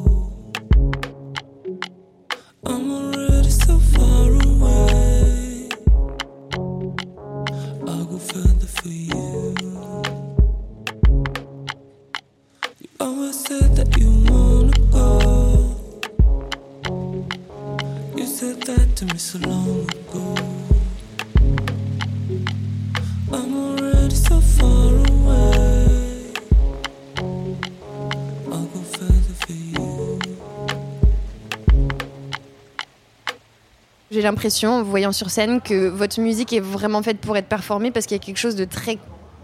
[34.29, 37.91] L'impression, en vous voyant sur scène, que votre musique est vraiment faite pour être performée
[37.91, 38.97] parce qu'il y a quelque chose de très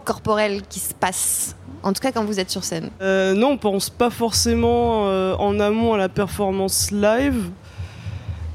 [0.06, 1.56] corporel qui se passe.
[1.84, 2.90] En tout cas, quand vous êtes sur scène.
[3.02, 7.50] Euh, non, on pense pas forcément euh, en amont à la performance live.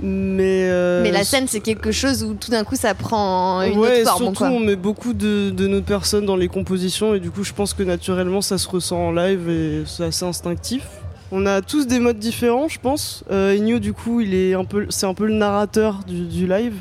[0.02, 3.78] Mais, euh, Mais la scène, c'est quelque chose où tout d'un coup, ça prend une
[3.78, 4.22] ouais, autre forme.
[4.24, 4.48] surtout, quoi.
[4.48, 7.74] on met beaucoup de, de notre personne dans les compositions et du coup, je pense
[7.74, 10.84] que naturellement, ça se ressent en live et c'est assez instinctif.
[11.32, 13.22] On a tous des modes différents, je pense.
[13.30, 16.46] Euh, Igno, du coup, il est un peu, c'est un peu le narrateur du, du
[16.46, 16.74] live.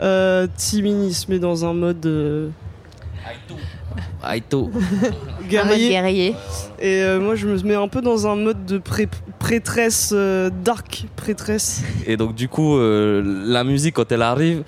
[0.00, 2.48] Euh, Timmy, il se met dans un mode euh,
[4.28, 4.70] Aito.
[5.48, 5.90] guerrier.
[5.90, 6.34] guerrier.
[6.80, 10.50] Et euh, moi, je me mets un peu dans un mode de pré- prêtresse, euh,
[10.64, 11.82] dark prêtresse.
[12.06, 14.62] Et donc du coup, euh, la musique quand elle arrive,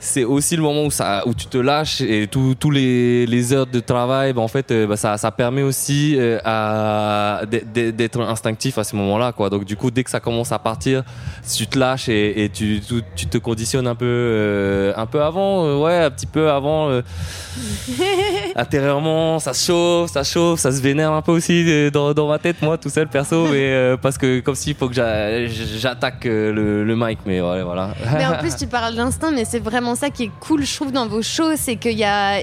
[0.00, 3.66] c'est aussi le moment où, ça, où tu te lâches et tous les, les heures
[3.66, 8.84] de travail, bah, en fait, euh, bah, ça, ça permet aussi euh, d'être instinctif à
[8.84, 9.32] ce moment-là.
[9.32, 9.50] Quoi.
[9.50, 11.02] Donc du coup, dès que ça commence à partir,
[11.56, 12.80] tu te lâches et, et tu,
[13.16, 16.90] tu, te conditionnes un peu, euh, un peu avant, euh, ouais, un petit peu avant.
[18.58, 22.28] intérieurement, ça se chauffe, ça chauffe, ça se vénère un peu aussi euh, dans, dans
[22.28, 25.46] ma tête, moi, tout seul, perso, mais euh, parce que comme s'il faut que j'a-
[25.46, 27.94] j'attaque euh, le, le mic, mais ouais, voilà.
[28.16, 30.92] Mais en plus, tu parles d'instinct, mais c'est vraiment ça qui est cool, je trouve,
[30.92, 32.38] dans vos shows, c'est qu'il y a.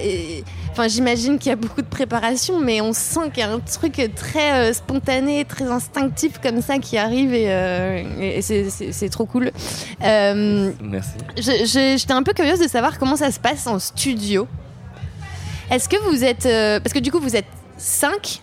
[0.72, 3.60] Enfin, j'imagine qu'il y a beaucoup de préparation, mais on sent qu'il y a un
[3.60, 9.24] truc très euh, spontané, très instinctif comme ça qui arrive et, euh, et c'est- trop
[9.24, 9.50] cool.
[10.02, 11.10] Merci.
[11.38, 14.46] J'étais un peu curieuse de savoir comment ça se passe en studio.
[15.70, 16.46] Est-ce que vous êtes.
[16.46, 18.40] euh, parce que du coup, vous êtes 5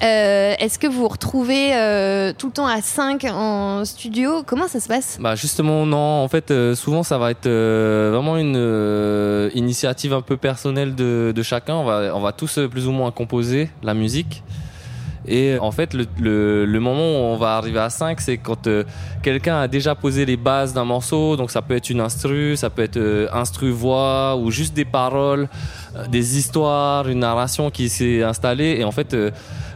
[0.00, 4.42] Est-ce que vous vous retrouvez euh, tout le temps à 5 en studio?
[4.46, 5.18] Comment ça se passe?
[5.20, 10.12] Bah justement non, en fait euh, souvent ça va être euh, vraiment une euh, initiative
[10.12, 11.74] un peu personnelle de, de chacun.
[11.74, 14.42] On va, on va tous euh, plus ou moins composer la musique.
[15.30, 18.38] Et euh, en fait le, le, le moment où on va arriver à 5 c'est
[18.38, 18.84] quand euh,
[19.22, 21.36] quelqu'un a déjà posé les bases d'un morceau.
[21.36, 24.86] Donc ça peut être une instru, ça peut être euh, instru voix ou juste des
[24.86, 28.76] paroles, euh, des histoires, une narration qui s'est installée.
[28.78, 29.30] Et en fait euh,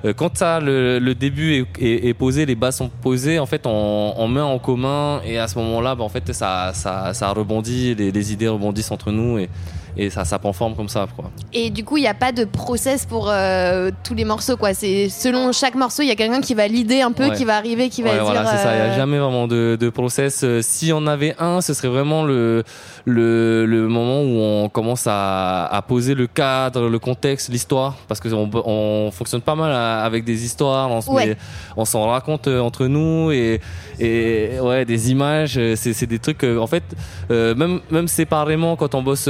[0.04, 3.46] euh, quand ça, le, le début est, est- est posé, les bases sont posées, en
[3.46, 7.14] fait, on, on met en commun et à ce moment-là, bah, en fait, ça, ça,
[7.14, 9.48] ça rebondit, les, les idées rebondissent entre nous et,
[9.96, 11.30] et ça, ça prend forme comme ça, quoi.
[11.52, 14.74] Et du coup, il n'y a pas de process pour euh, tous les morceaux, quoi.
[14.74, 17.36] C'est selon chaque morceau, il y a quelqu'un qui va l'idée un peu, Ouais.
[17.36, 18.24] qui va arriver, qui va Ouais, dire.
[18.24, 18.72] voilà, c'est ça.
[18.74, 20.40] Il n'y a euh, jamais vraiment de, de process.
[20.44, 22.64] Euh, Si on avait un, ce serait vraiment le,
[23.04, 27.96] le, le moment où on commence à, à poser le cadre, le contexte, l'histoire.
[28.08, 30.90] Parce qu'on on fonctionne pas mal avec des histoires.
[30.90, 31.36] On se Ouais.
[31.84, 33.60] s'en raconte euh, entre nous et,
[34.00, 35.60] et ouais, des images.
[35.74, 36.44] C'est des trucs.
[36.44, 36.82] En fait,
[37.30, 39.28] euh, même, même séparément, quand on bosse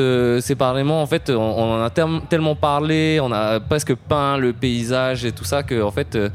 [0.53, 1.91] séparément, en fait, on, on en a
[2.29, 6.29] tellement parlé, on a presque peint le paysage et tout ça que, en fait, euh,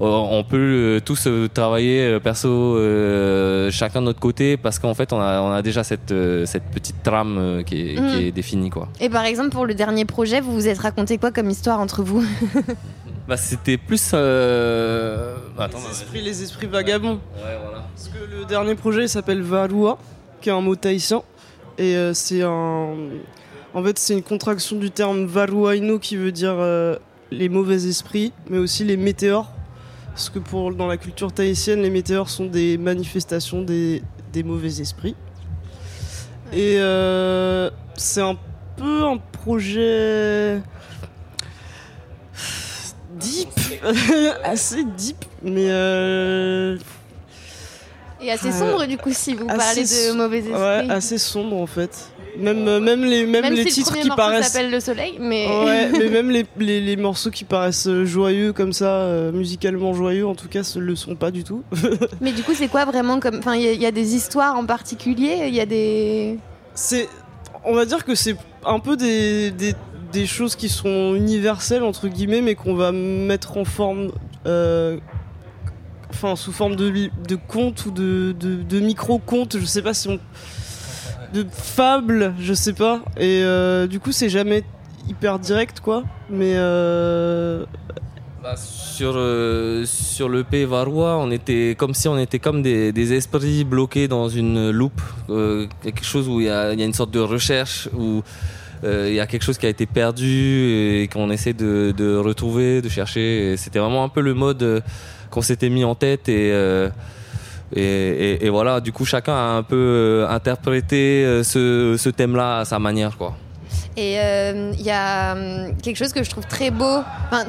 [0.00, 4.94] on peut euh, tous euh, travailler euh, perso, euh, chacun de notre côté, parce qu'en
[4.94, 8.08] fait, on a, on a déjà cette, euh, cette petite trame euh, qui, est, Mm.
[8.10, 8.88] qui est définie, quoi.
[9.00, 12.02] Et par exemple, pour le dernier projet, vous vous êtes raconté quoi comme histoire entre
[12.02, 12.24] vous?
[13.28, 14.12] Bah, c'était plus.
[14.14, 17.20] euh, Attends, Les esprits, les esprits vagabonds.
[17.36, 17.84] Ouais, voilà.
[17.94, 19.98] Parce que le dernier projet il s'appelle Varua,
[20.40, 21.20] qui est un mot tahitien.
[21.76, 22.94] Et euh, c'est un.
[23.78, 26.96] En fait, c'est une contraction du terme Varuaino qui veut dire euh,
[27.30, 29.52] les mauvais esprits, mais aussi les météores.
[30.08, 34.80] Parce que pour, dans la culture tahitienne, les météores sont des manifestations des, des mauvais
[34.80, 35.14] esprits.
[36.52, 38.36] Et euh, c'est un
[38.76, 40.60] peu un projet
[43.20, 43.48] deep,
[44.42, 46.76] assez deep, mais euh,
[48.20, 50.52] Et assez sombre du coup si vous assez parlez de mauvais esprits.
[50.54, 52.10] Ouais, assez sombre en fait.
[52.38, 54.52] Même, euh, même les, même Même les si titres le qui paraissent.
[54.52, 58.72] s'appelle Le Soleil, mais Ouais, mais même les, les, les morceaux qui paraissent joyeux comme
[58.72, 61.62] ça, euh, musicalement joyeux, en tout cas, ce le sont pas du tout.
[62.20, 64.14] mais du coup c'est quoi vraiment comme, enfin il y, a- il y a des
[64.14, 66.38] histoires en particulier, il y a des.
[66.74, 67.08] c'est
[67.64, 69.74] on va dire que c'est un peu des, des,
[70.12, 74.12] des choses qui sont universelles entre guillemets mais qu'on va mettre en forme
[74.46, 74.96] euh,
[76.10, 76.88] enfin sous forme de,
[77.28, 80.18] de contes ou de, de, de micro-contes je sais pas si on
[81.32, 84.64] de fables je sais pas et euh, du coup c'est jamais
[85.08, 87.64] hyper direct quoi mais euh,
[88.42, 93.12] Bah, sur, euh, sur le P Varrois, on était comme si on était comme des,
[93.12, 95.02] esprits bloqués dans une loupe,
[95.82, 98.22] quelque chose où il y a, y une sorte de recherche, où
[98.84, 102.80] il y a quelque chose qui a été perdu et qu'on essaie de, de retrouver,
[102.80, 103.56] de chercher.
[103.56, 104.82] C'était vraiment un peu le mode
[105.30, 106.52] qu'on s'était mis en tête et,
[107.74, 112.78] et, voilà, du coup chacun a un peu euh, interprété euh, ce, thème-là à sa
[112.78, 113.16] manière.
[113.16, 113.36] quoi.
[113.98, 117.00] Et euh, il y a hum, quelque chose que je trouve très beau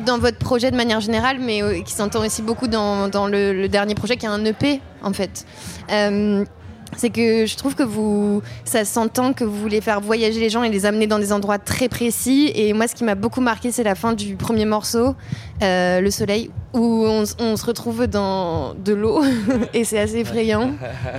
[0.03, 3.93] dans votre projet de manière générale, mais euh, qui s'entend aussi beaucoup dans, le, dernier
[3.93, 5.45] projet qui est un EP en fait.
[5.91, 6.43] Euh,
[6.97, 10.63] c'est que je trouve que vous, ça s'entend que vous voulez faire voyager les gens
[10.63, 12.51] et les amener dans des endroits très précis.
[12.55, 15.15] Et moi, ce qui m'a beaucoup marqué, c'est la fin du premier morceau,
[15.61, 19.21] euh, Le Soleil, où on, on se retrouve dans de l'eau
[19.73, 20.71] et c'est assez effrayant.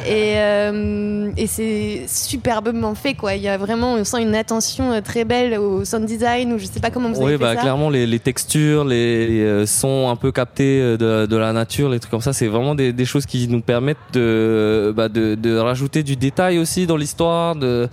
[0.07, 3.35] Et, euh, et c'est superbement fait, quoi.
[3.35, 6.59] Il y a vraiment, on sent une attention euh, très belle au sound design, ou
[6.59, 7.61] je sais pas comment vous avez Oui, fait bah, ça.
[7.61, 11.53] clairement, les, les textures, les, les, euh, sons un peu captés euh, de, de la
[11.53, 15.09] nature, les trucs comme ça, c'est vraiment des, des choses qui nous permettent de, bah,
[15.09, 17.89] de, de rajouter du détail aussi dans l'histoire, de,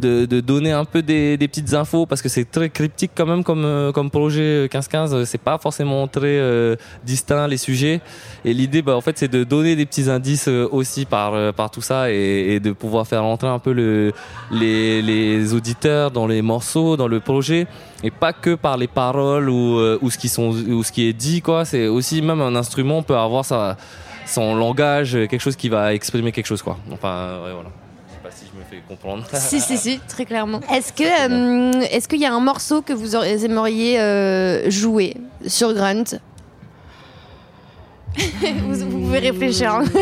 [0.00, 3.64] de, donner un peu des, petites infos, parce que c'est très cryptique quand même comme,
[3.64, 8.00] euh, comme projet 1515, euh, c'est pas forcément très euh, distinct les sujets.
[8.44, 11.52] Et l'idée, bah, en fait, c'est de donner des petits indices euh, aussi par, euh,
[11.52, 14.12] par tout ça et, de pouvoir faire rentrer un peu le,
[14.50, 17.66] les, auditeurs dans les morceaux, dans le projet,
[18.02, 21.06] et pas que par les paroles ou, euh, ou, ce, qui sont, ou ce qui
[21.06, 21.64] est dit, quoi.
[21.64, 23.44] C'est aussi même un instrument peut avoir
[24.26, 26.78] son langage, quelque chose qui va exprimer quelque chose, quoi.
[26.92, 27.70] Enfin, ouais, voilà.
[28.88, 29.24] Comprendre.
[29.34, 30.60] Si, si, si, très clairement.
[30.72, 35.16] Est-ce que, euh, est-ce qu'il y a un morceau que vous auriez- aimeriez euh, jouer
[35.46, 36.04] sur Grunt?
[38.66, 39.72] Vous, vous pouvez réfléchir.
[39.74, 39.84] hein.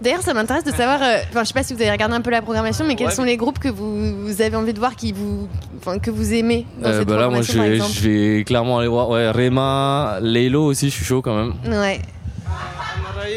[0.00, 1.02] D'ailleurs, ça m'intéresse de savoir.
[1.02, 3.08] euh, Enfin, je sais pas si vous avez regardé un peu la programmation, mais quels
[3.08, 3.12] Ouais.
[3.12, 5.46] sont les groupes que vous, vous avez envie de voir, qui vous,
[5.78, 8.44] enfin, que vous aimez dans Euh, cette bah là, moi, je vais, exemple je vais
[8.44, 11.52] clairement aller voir ouais, Rema, Laylo aussi, je suis chaud quand même.
[11.70, 12.00] Ouais.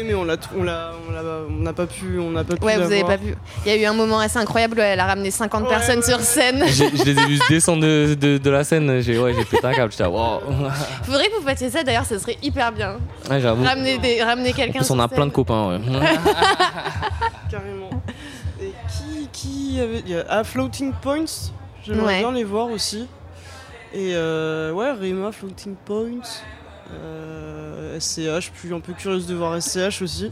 [0.02, 2.64] Mais on l'a on l'a on l'a on n'a pas pu on n'a pas pu
[2.64, 3.34] Ouais, vous avez pas vu.
[3.64, 4.78] Il y a eu un moment assez incroyable.
[4.78, 6.64] où Elle a ramené 50 personnes sur scène.
[6.66, 9.66] J'ai- je les ai vus descendre de, de, de la scène, j'ai ouais, j'ai pété
[9.66, 10.40] un câble, j'étais là, wow.
[11.04, 11.82] Faudrait que vous fassiez ça.
[11.84, 12.96] D'ailleurs, ça serait hyper bien.
[13.30, 13.62] Ouais, j'avoue.
[13.62, 14.78] Ramener des, ramener En quelqu'un.
[14.80, 15.80] plus, on sur a plein de copains, ouais.
[17.50, 17.90] Carrément.
[18.60, 20.00] Et qui, qui avait.
[20.06, 21.50] Il y a ah, Floating Points,
[21.84, 22.18] j'aimerais Ouais.
[22.20, 23.06] bien les voir aussi.
[23.92, 26.42] Et euh, ouais, Rema, Floating Points.
[27.02, 30.30] Euh, SCH, puis un peu curieuse de voir SCH aussi.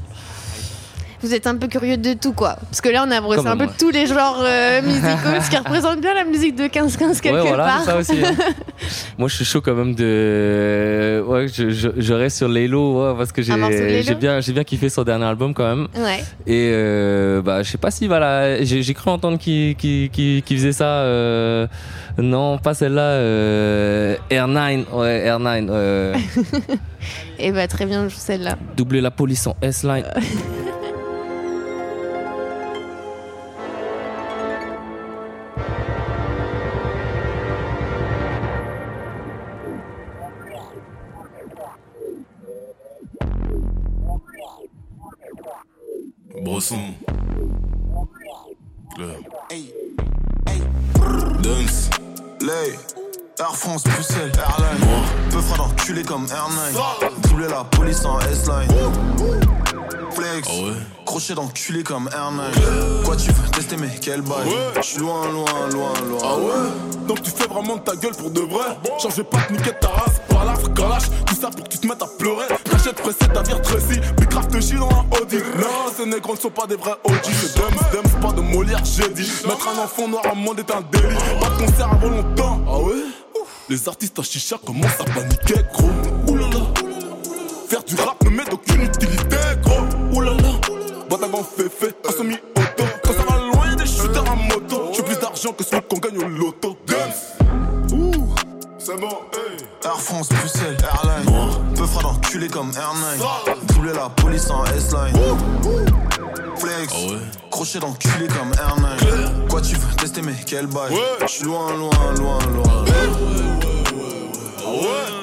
[1.23, 2.57] Vous êtes un peu curieux de tout, quoi.
[2.69, 5.57] Parce que là, on a brossé un peu tous les genres euh, musicaux, ce qui
[5.57, 7.81] représente bien la musique de 15-15 quelque ouais, voilà, part.
[7.85, 8.25] c'est ça aussi.
[8.25, 8.35] hein.
[9.19, 11.23] Moi, je suis chaud quand même de.
[11.27, 12.49] Ouais, je, je, je reste sur
[13.11, 15.87] ouais, parce que j'ai bien, kiffé son dernier album quand même.
[15.97, 16.25] Ouais.
[16.47, 19.77] Et euh, bah, je sais pas si voilà, j'ai cru entendre qu'il
[20.45, 20.87] faisait ça.
[20.87, 21.67] euh,
[22.19, 23.01] non, pas celle-là.
[23.03, 25.67] euh, R9, ouais, R9.
[25.71, 26.15] euh,
[27.39, 28.57] Et bah, très bien, je joue celle-là.
[28.77, 30.05] doubler la police en S-Line.
[61.33, 63.05] Crochet d'enculé comme R9.
[63.05, 64.49] Quoi tu veux tester, mais quel bail.
[64.81, 66.19] J'suis loin, loin, loin, loin.
[66.25, 67.07] Ah ouais.
[67.07, 68.77] Donc tu fais vraiment de ta gueule pour de vrai.
[69.17, 71.87] Vais pas te niquer ta race par la galache Tout ça pour que tu te
[71.87, 72.46] mettes à pleurer.
[72.71, 75.37] Cachette pressée ta vie Tracy Big craft te chie dans la Audi.
[75.59, 78.83] Non ces négros ne sont pas des vrais OG C'est Dems, Dems, pas de Molière
[78.85, 79.31] j'ai dit.
[79.46, 81.15] Mettre un enfant noir à monde est un délit.
[81.40, 82.61] Pas de concert avant longtemps.
[82.69, 83.04] Ah ouais?
[83.69, 86.33] Les artistes en chicha commencent à paniquer gros.
[86.33, 86.61] Oulala.
[87.69, 89.21] Faire du rap ne met d'aucune utilité
[91.43, 94.93] Avant féfé, un semi-auto Quand ça va loin y'a des shooters à moto.
[94.95, 96.77] J'ai plus d'argent que celui qu'on gagne au loto.
[96.87, 97.93] Dance.
[97.93, 98.29] Ouh.
[98.79, 99.65] C'est bon, hey.
[99.85, 101.75] Air France, Bruxelles, Airline.
[101.75, 103.67] Peu fera d'enculé comme R9.
[103.67, 105.17] Doubler la police en S-line.
[106.57, 106.95] Flex,
[107.51, 109.49] crochet d'enculé comme R9.
[109.49, 110.95] Quoi tu veux tester mais quel bail
[111.27, 112.85] J'suis loin, loin, loin, loin.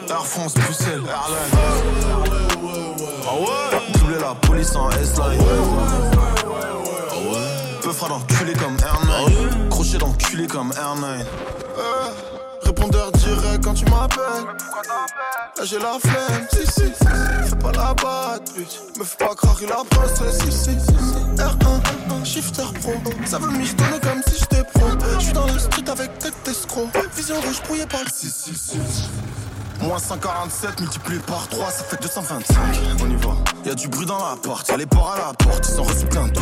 [0.10, 2.29] Air France, Bruxelles, Airline.
[3.94, 5.42] Doubler la police en S-line.
[7.82, 9.70] Peu fera d'enculé comme R9.
[9.70, 11.04] Crochet d'enculé comme R9.
[11.06, 12.10] Euh,
[12.64, 14.46] Répondeur direct quand tu m'appelles.
[15.58, 16.92] Là j'ai la flemme, si si.
[16.92, 18.80] Fais pas la batte, bitch.
[18.98, 20.70] Me fais pas croire il a passé, si si.
[21.36, 22.94] R1, shifter pro.
[23.26, 24.88] Ça veut michetonner comme si j'étais pro.
[25.20, 26.88] J'suis dans le street avec tête escroc.
[27.16, 29.10] Vision rouge brouillée par le 666.
[29.82, 32.58] Moins 147 multiplié par 3, ça fait 225.
[33.02, 33.36] On y va.
[33.66, 36.06] Y'a du bruit dans la porte, y'a les ports à la porte, ils ont reçu
[36.06, 36.40] plein de.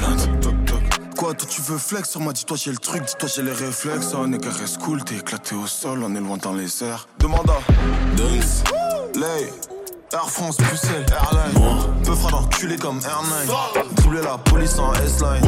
[1.18, 4.14] Quoi, toi tu veux flex sur moi, dis-toi j'ai le truc, dis-toi j'ai les réflexes.
[4.14, 7.08] On est carré cool, t'es éclaté au sol, on est loin dans les airs.
[7.20, 7.58] Demanda,
[8.16, 8.64] Dunks,
[9.16, 9.52] Lay,
[10.14, 12.04] Air France, Bruxelles, Airline.
[12.04, 13.96] Peu fera d'enculé comme R9.
[14.02, 15.42] Doubler la police en S-line.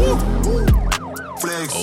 [1.39, 1.73] Flex,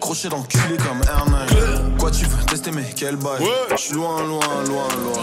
[0.00, 1.96] crochet d'enculé comme R9.
[1.98, 3.42] Quoi tu veux tester mais quel bail
[3.76, 5.18] J'suis loin, loin, loin, loin.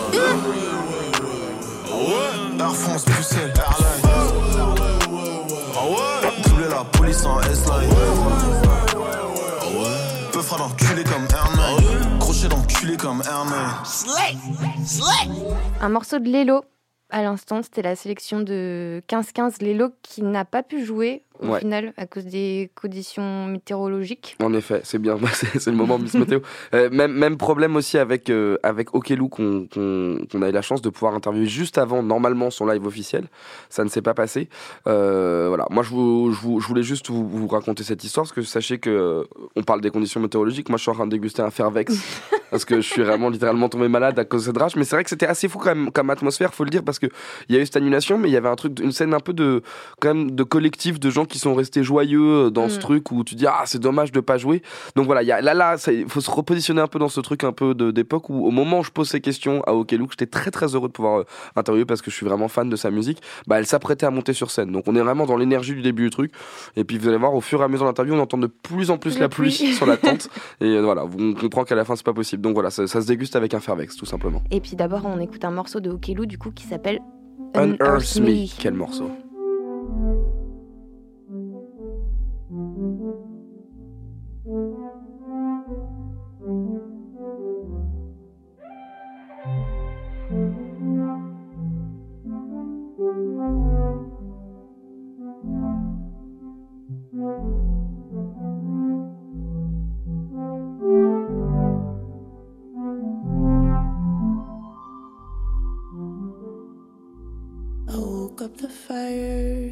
[2.59, 4.01] Air France, Bruxelles, Airline.
[6.43, 7.89] Doubler la police en S-line.
[10.31, 12.17] Peu fera d'enculé comme R9.
[12.19, 13.85] Crochet d'enculé comme R9.
[13.85, 14.39] Slick,
[14.87, 15.29] slick.
[15.81, 16.63] Un morceau de Lélo.
[17.09, 21.59] À l'instant, c'était la sélection de 15-15 Lélo qui n'a pas pu jouer au Ouais.
[21.59, 24.36] final à cause des conditions météorologiques.
[24.41, 26.39] En effet, c'est bien, c'est le moment Miss Météo.
[26.73, 30.61] Euh, même, même problème aussi avec, euh, avec Okelou qu'on qu'on qu'on a eu la
[30.61, 33.25] chance de pouvoir interviewer juste avant normalement son live officiel.
[33.69, 34.49] Ça ne s'est pas passé.
[34.88, 38.25] Euh, voilà, moi je, vous- je, vous- je voulais juste vous, vous raconter cette histoire
[38.25, 39.23] parce que sachez que euh,
[39.55, 40.69] on parle des conditions météorologiques.
[40.69, 41.93] Moi je suis en train de déguster un Fairvex
[42.51, 44.75] parce que je suis vraiment littéralement tombé malade à cause de cette rage.
[44.75, 46.99] Mais c'est vrai que c'était assez fou quand même comme atmosphère, faut le dire, parce
[46.99, 47.07] que
[47.49, 49.19] il y a eu cette annulation, mais il y avait un truc, une scène un
[49.19, 49.61] peu de
[49.99, 52.80] quand même de collectif de gens qui sont restés joyeux dans ce Mm.
[52.80, 54.61] truc où tu dis ah c'est dommage de pas jouer.
[54.95, 57.19] Donc voilà, il y a, là là, il faut se repositionner un peu dans ce
[57.21, 60.07] truc un peu de- d'époque où au moment où je pose ces questions à Okelou,
[60.09, 61.23] j'étais très très heureux de pouvoir euh,
[61.55, 63.21] interviewer parce que je suis vraiment fan de sa musique.
[63.47, 66.03] Bah elle s'apprêtait à monter sur scène, donc on est vraiment dans l'énergie du début
[66.03, 66.32] du truc.
[66.76, 68.47] Et puis vous allez voir au fur et à mesure de l'interview, on entend de
[68.47, 69.73] plus en plus La la pluie pluie.
[69.73, 70.30] sur la tente.
[70.61, 72.41] et euh, voilà, on comprend qu'à la fin c'est pas possible.
[72.41, 74.41] Donc voilà, ça, ça se déguste avec un Fairvex tout simplement.
[74.51, 76.99] Et puis d'abord, on écoute un morceau de Okelou du coup qui s'appelle
[77.55, 79.09] Unearth Me, quel morceau.
[97.28, 97.32] Oh,
[108.38, 109.71] come the fire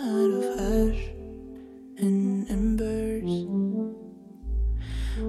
[0.00, 1.02] out of ash
[1.98, 3.22] in embers.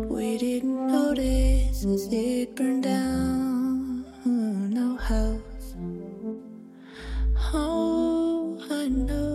[0.10, 5.38] We didn't know it was ticking down no how
[7.36, 9.35] how I know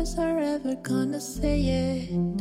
[0.00, 2.38] are ever gonna say it,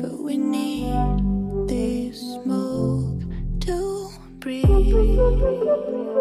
[0.00, 3.20] but we need this smoke
[3.58, 6.19] to breathe.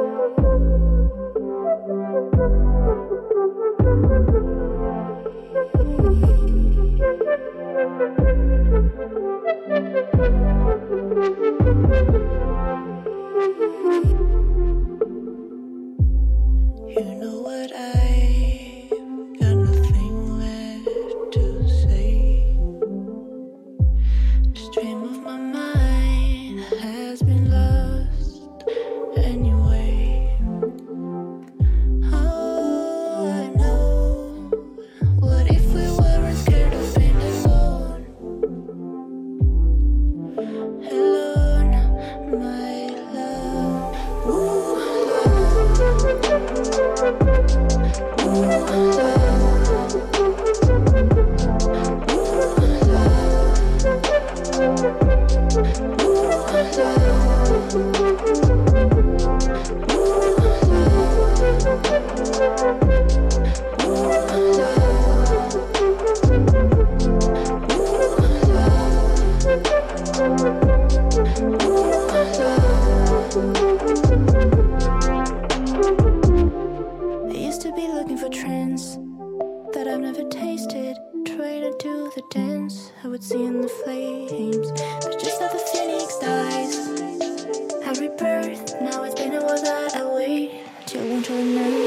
[91.29, 91.77] To unnerve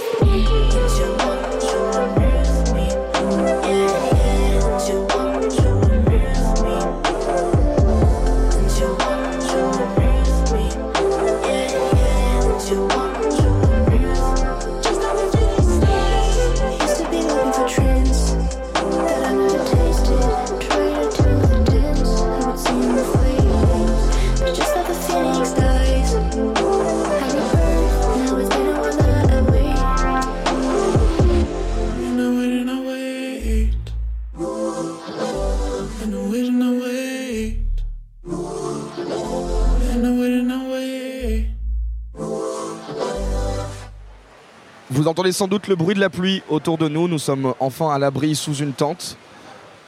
[45.13, 47.07] entendez sans doute le bruit de la pluie autour de nous.
[47.09, 49.17] Nous sommes enfin à l'abri sous une tente.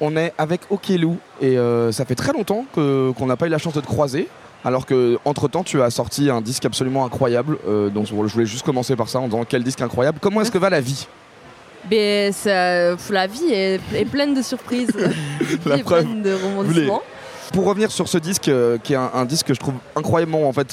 [0.01, 3.59] On est avec Okelou et euh, ça fait très longtemps qu'on n'a pas eu la
[3.59, 4.29] chance de te croiser.
[4.64, 7.59] Alors que entre temps tu as sorti un disque absolument incroyable.
[7.68, 10.18] Euh, donc je voulais juste commencer par ça en disant quel disque incroyable.
[10.20, 11.07] Comment est-ce que va la vie?
[11.91, 14.89] Mais ça- pff, la vie est, est pleine de surprises.
[15.66, 16.05] La vie est preuve.
[16.05, 17.03] pleine de rebondissements.
[17.53, 20.49] Pour revenir sur ce disque, euh, qui est un, un disque que je trouve incroyablement
[20.49, 20.72] en fait,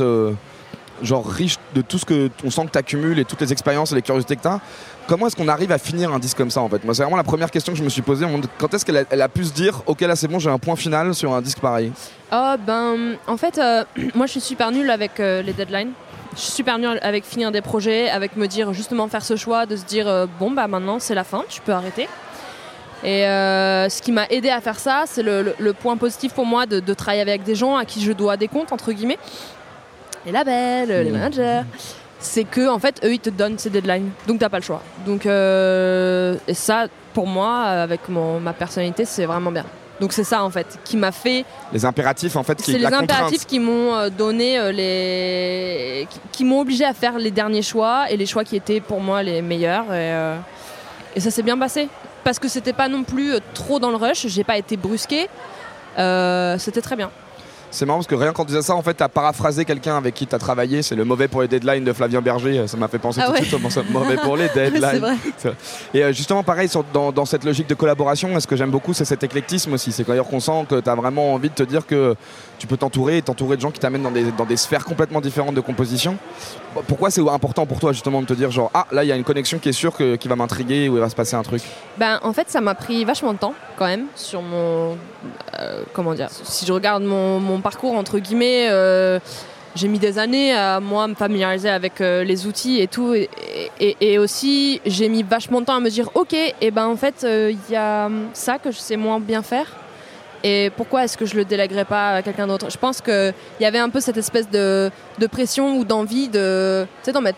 [1.02, 3.91] genre riche de tout ce que on sent que tu accumules et toutes les expériences
[3.91, 4.60] et les curiosités que tu as.
[5.08, 6.84] Comment est-ce qu'on arrive à finir un disque comme ça en fait?
[6.84, 8.26] Moi, c'est vraiment la première question que je me suis posée.
[8.58, 11.14] Quand est-ce qu'elle a, pu se dire, ok, là c'est bon, j'ai un point final
[11.16, 11.91] sur un disque pareil?
[12.32, 13.84] Oh ben, en fait, euh,
[14.16, 15.91] moi je suis super nulle avec euh, les deadlines.
[16.36, 19.66] Je suis super nulle avec finir des projets, avec me dire justement faire ce choix,
[19.66, 22.08] de se dire euh, bon bah maintenant c'est la fin, tu peux arrêter.
[23.04, 26.93] Et ce qui m'a aidé à faire ça, c'est le, point positif pour moi de
[26.93, 29.18] travailler avec des gens à qui je dois des comptes entre guillemets,
[30.26, 31.14] les labels, les Mm.
[31.14, 31.62] managers.
[32.20, 34.82] C'est que en fait eux ils te donnent ces deadlines, donc t'as pas le choix.
[35.06, 39.66] Donc euh, et ça pour moi avec mon, ma personnalité c'est vraiment bien.
[40.00, 42.84] Donc c'est ça en fait qui m'a fait Les impératifs en fait, qui c'est les
[42.86, 43.04] contrainte.
[43.12, 47.62] impératifs qui m'ont euh, donné euh, les qui, qui m'ont obligé à faire les derniers
[47.62, 50.36] choix et les choix qui étaient pour moi les meilleurs et, euh,
[51.16, 51.88] et ça s'est bien passé
[52.24, 55.28] parce que c'était pas non plus trop dans le rush j'ai pas été brusquée
[56.00, 57.10] Euh, c'était très bien
[57.74, 60.28] C'est marrant parce que rien qu'en disant ça, en fait, t'as paraphrasé quelqu'un avec qui
[60.28, 60.82] t'as travaillé.
[60.82, 62.68] C'est le mauvais pour les deadlines de Flavien Berger.
[62.68, 63.40] Ça m'a fait penser Ah tout ouais.
[63.40, 63.70] de suite.
[63.72, 65.00] ça, mauvais pour les deadlines.
[65.00, 65.16] Vrai.
[65.94, 68.94] Et euh, justement, pareil, sur- dans, dans cette logique de collaboration, ce que j'aime beaucoup,
[68.94, 69.92] c'est cet éclectisme aussi.
[69.94, 72.16] C'est d'ailleurs qu'on sent que t'as vraiment envie de te dire que
[72.62, 75.20] tu peux t'entourer et t'entourer de gens qui t'amènent dans des, dans des sphères complètement
[75.20, 76.16] différentes de composition.
[76.88, 79.16] Pourquoi c'est important pour toi, justement, de te dire, genre, ah, là, il y a
[79.16, 81.41] une connexion qui est sûre que- qui va m'intriguer ou il va se passer un
[81.41, 81.64] truc?
[81.97, 84.95] Ben, en fait, ça m'a pris vachement de temps quand même sur mon.
[85.59, 89.18] euh, comment dire Si je regarde mon, mon parcours, entre guillemets, euh,
[89.76, 93.16] j'ai mis des années à moi me familiariser avec euh, les outils et tout.
[93.16, 93.28] Et,
[93.80, 97.26] et- aussi, j'ai mis vachement de temps à me dire ok, et ben en fait,
[97.28, 99.66] il y a ça que je sais moins bien faire.
[100.44, 102.70] Et pourquoi est-ce que je le délèguerais pas à quelqu'un d'autre?
[102.72, 104.89] Je pense qu'il y avait un peu cette espèce de,
[105.20, 106.86] de pression ou d'envie de.
[107.04, 107.38] Tu sais, d'en mettre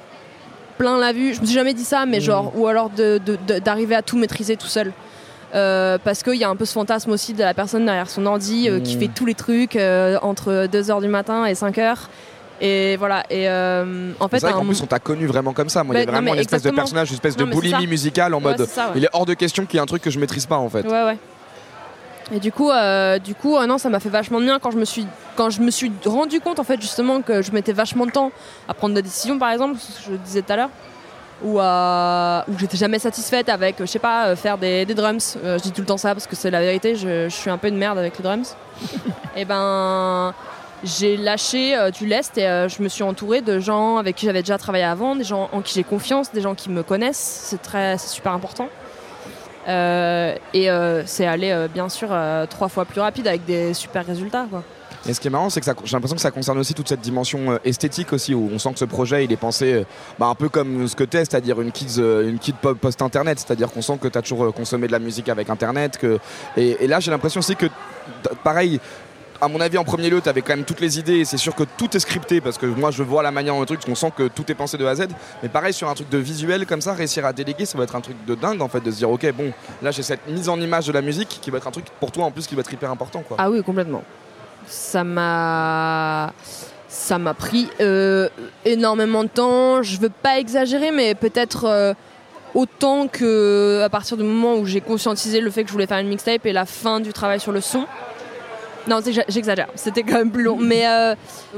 [0.77, 1.33] plein la vue.
[1.33, 2.23] Je me suis jamais dit ça, mais Mhm.
[2.23, 4.91] genre, ou alors de- de- de- d'arriver à tout maîtriser tout seul.
[5.53, 8.25] Euh, parce qu'il y a un peu ce fantasme aussi de la personne derrière son
[8.25, 9.01] ordi euh, qui Mhm.
[9.01, 12.09] fait tous les trucs euh, entre 2h du matin et 5h.
[12.61, 13.23] Et voilà.
[13.29, 15.83] Et euh, en fait, c'est vrai qu'en plus on t'a connu vraiment comme ça.
[15.83, 17.85] Moi, il y a non, vraiment une espèce de personnage, une espèce Non, de boulimie
[17.87, 18.57] musicale en Ouais, mode.
[18.59, 18.93] c'est ça, ouais.
[18.95, 20.69] Il est hors de question qu'il y ait un truc que je maîtrise pas en
[20.69, 20.85] fait.
[20.87, 21.17] Ouais, ouais.
[22.33, 24.71] Et du coup, euh, du coup, euh, non, ça m'a fait vachement de bien quand
[24.71, 25.05] je me suis,
[25.35, 28.31] quand je me suis rendu compte en fait justement que je mettais vachement de temps
[28.67, 30.69] à prendre des décisions, par exemple, ce que je disais tout à l'heure,
[31.43, 35.37] ou à, où j'étais jamais satisfaite avec, je sais pas, euh, faire des, des drums.
[35.43, 36.95] Euh, je dis tout le temps ça parce que c'est la vérité.
[36.95, 38.55] Je, je suis un peu une merde avec les drums.
[39.35, 40.33] et ben,
[40.83, 44.25] j'ai lâché euh, du lest et euh, je me suis entourée de gens avec qui
[44.25, 47.45] j'avais déjà travaillé avant, des gens en qui j'ai confiance, des gens qui me connaissent.
[47.45, 48.67] C'est très, c'est super important.
[49.67, 52.09] Euh, et euh, c'est allé euh, bien sûr
[52.49, 54.47] trois fois plus rapide avec des super résultats.
[55.05, 57.01] Et ce qui est marrant, c'est que j'ai l'impression que ça concerne aussi toute cette
[57.01, 59.85] dimension esthétique aussi, où on sent que ce projet, il est pensé
[60.17, 63.81] bah, un peu comme ce que t'es, c'est-à-dire une kids, une kid post-internet, c'est-à-dire qu'on
[63.81, 65.99] sent que t'as toujours consommé de la musique avec internet,
[66.55, 67.65] et, là j'ai l'impression aussi que
[68.45, 68.79] pareil.
[69.43, 71.35] À mon avis, en premier lieu, tu avais quand même toutes les idées et c'est
[71.35, 73.81] sûr que tout est scripté parce que moi je vois la manière dont le truc,
[73.89, 75.07] on sent que tout est pensé de A à Z.
[75.41, 77.97] Mais pareil, sur un truc de visuel comme ça, réussir à déléguer, ça va être
[77.97, 80.47] un truc de dingue en fait, de se dire ok, bon, là j'ai cette mise
[80.47, 82.55] en image de la musique qui va être un truc pour toi en plus qui
[82.55, 83.35] va être hyper important quoi.
[83.37, 84.05] Ah oui, complètement.
[84.65, 86.31] Ça m'a.
[86.87, 88.29] Ça m'a pris euh,
[88.63, 89.83] énormément de temps.
[89.83, 91.93] Je veux pas exagérer, mais peut-être euh,
[92.55, 95.97] autant que à partir du moment où j'ai conscientisé le fait que je voulais faire
[95.97, 97.85] une mixtape et la fin du travail sur le son.
[98.87, 100.57] Non, j'exagère, c'était quand même plus long.
[100.59, 101.15] Mais euh,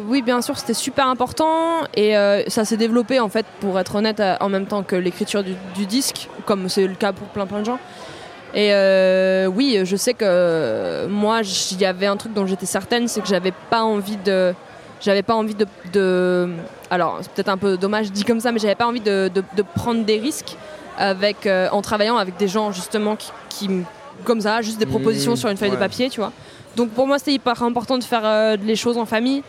[0.08, 1.50] oui, bien sûr, c'était super important
[1.96, 4.96] et euh, ça s'est développé en fait, pour être honnête, euh, en même temps que
[4.96, 7.80] l'écriture du, du disque, comme c'est le cas pour plein plein de gens.
[8.54, 13.08] Et euh, oui, je sais que moi, il y avait un truc dont j'étais certaine,
[13.08, 14.54] c'est que j'avais pas envie de,
[15.02, 16.50] j'avais pas envie de, de,
[16.92, 19.44] alors c'est peut-être un peu dommage dit comme ça, mais j'avais pas envie de, de-
[19.58, 20.56] de prendre des risques
[20.98, 23.18] avec, en travaillant avec des gens justement
[23.50, 23.70] qui,
[24.24, 26.32] comme ça, juste des propositions Mmh, sur une feuille de papier, tu vois.
[26.76, 29.44] Donc pour moi c'était hyper important de faire euh, les choses en famille.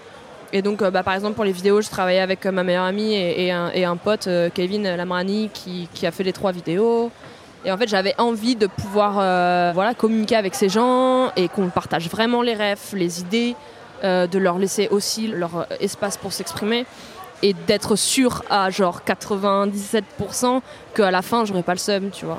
[0.53, 2.85] Et donc euh, bah, par exemple pour les vidéos, je travaillais avec euh, ma meilleure
[2.85, 7.11] amie et, un, pote, Kevin Lamrani, qui, a fait les trois vidéos.
[7.64, 9.14] Et en fait, j'avais envie de pouvoir
[9.74, 13.57] voilà, communiquer avec ces gens et qu'on partage vraiment les rêves, les idées,
[14.05, 16.87] de leur laisser aussi leur espace pour s'exprimer
[17.43, 20.61] et d'être sûr à genre 97%
[20.95, 22.39] qu'à la fin, j'aurais pas le seum, tu vois.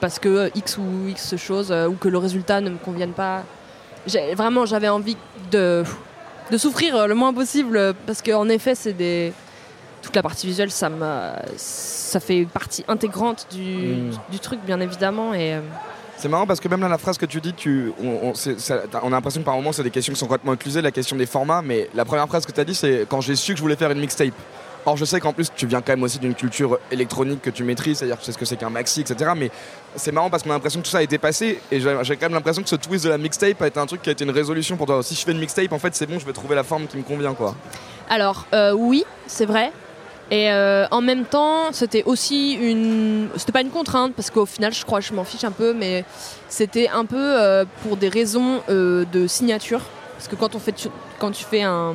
[0.00, 3.42] Parce que X ou X chose ou que le résultat ne me convienne pas.
[4.34, 5.16] Vraiment, j'avais envie
[5.50, 5.84] de,
[6.50, 9.32] de souffrir euh, le moins possible euh, parce qu'en effet, c'est des.
[10.02, 10.90] Toute la partie visuelle, ça,
[11.56, 14.10] ça fait partie intégrante du, Mm.
[14.32, 15.32] du truc, bien évidemment.
[15.32, 15.60] Et, euh,
[16.16, 18.58] C'est marrant parce que même là, la phrase que tu dis, tu, on, on- c'est-
[18.58, 20.82] ça- t'as- on a l'impression que par moments, c'est des questions qui sont complètement inclusées,
[20.82, 23.36] la question des formats, mais la première phrase que tu as dit, c'est quand j'ai
[23.36, 24.34] su que je voulais faire une mixtape.
[24.84, 27.62] Or, je sais qu'en plus, tu viens quand même aussi d'une culture électronique que tu
[27.62, 29.30] maîtrises, c'est-à-dire que tu sais ce que c'est qu'un maxi, etc.
[29.36, 29.50] Mais
[29.94, 32.22] c'est marrant parce qu'on a l'impression que tout ça a été passé, et j'ai quand
[32.22, 34.24] même l'impression que ce twist de la mixtape a été un truc qui a été
[34.24, 35.02] une résolution pour toi.
[35.02, 36.96] Si je fais une mixtape, en fait, c'est bon, je vais trouver la forme qui
[36.96, 37.54] me convient, quoi.
[38.10, 39.70] Alors, euh, oui, c'est vrai.
[40.32, 43.28] Et euh, en même temps, c'était aussi une.
[43.36, 46.04] C'était pas une contrainte, parce qu'au final, je crois je m'en fiche un peu, mais
[46.48, 49.82] c'était un peu euh, pour des raisons de signature.
[50.16, 51.94] Parce que quand, on fait, quand tu fais un,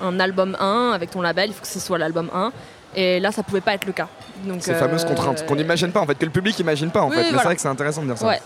[0.00, 2.52] un album 1 avec ton label, il faut que ce soit l'album 1.
[2.94, 4.08] Et là, ça pouvait pas être le cas.
[4.44, 7.00] Donc, Ces euh, fameuses contraintes qu'on n'imagine pas, en fait, que le public imagine pas,
[7.02, 7.22] en Oui, fait.
[7.32, 8.26] Mais c'est vrai que c'est intéressant de dire ça.
[8.26, 8.40] Ouais.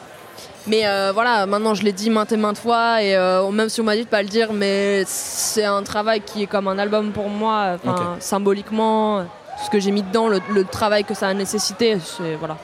[0.68, 3.80] Mais euh, voilà, maintenant je l'ai dit maintes et maintes fois, et euh, même si
[3.80, 6.76] on m'a dit de pas le dire, mais c'est un travail qui est comme un
[6.78, 8.01] album pour moi, enfin, Ok.
[8.20, 9.24] symboliquement,
[9.64, 12.57] ce que j'ai mis dedans, le, le travail que ça a nécessité, c'est voilà.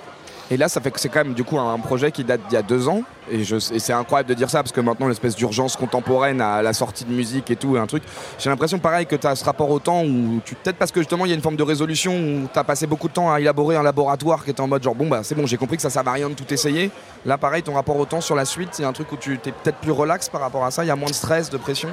[0.53, 2.57] Et là, ça fait que c'est quand même du coup un projet qui date d'il
[2.57, 3.05] y a deux ans.
[3.31, 7.07] Et, c'est incroyable de dire ça parce que maintenant, l'espèce d'urgence contemporaine à la sortie
[7.07, 8.03] de musique et tout, un truc.
[8.39, 11.01] J'ai l'impression pareil que tu as ce rapport au temps où tu peut-être parce que
[11.01, 13.33] justement il y a une forme de résolution où tu as passé beaucoup de temps
[13.33, 15.77] à élaborer un laboratoire qui était en mode genre bon bah c'est bon, j'ai compris
[15.77, 16.91] que ça sert à rien de tout essayer.
[17.25, 19.39] Là, pareil, ton rapport au temps sur la suite, c'est un truc où tu es
[19.39, 20.85] peut-être plus relax par rapport à ça.
[20.85, 21.89] Il y a moins de stress, de pression.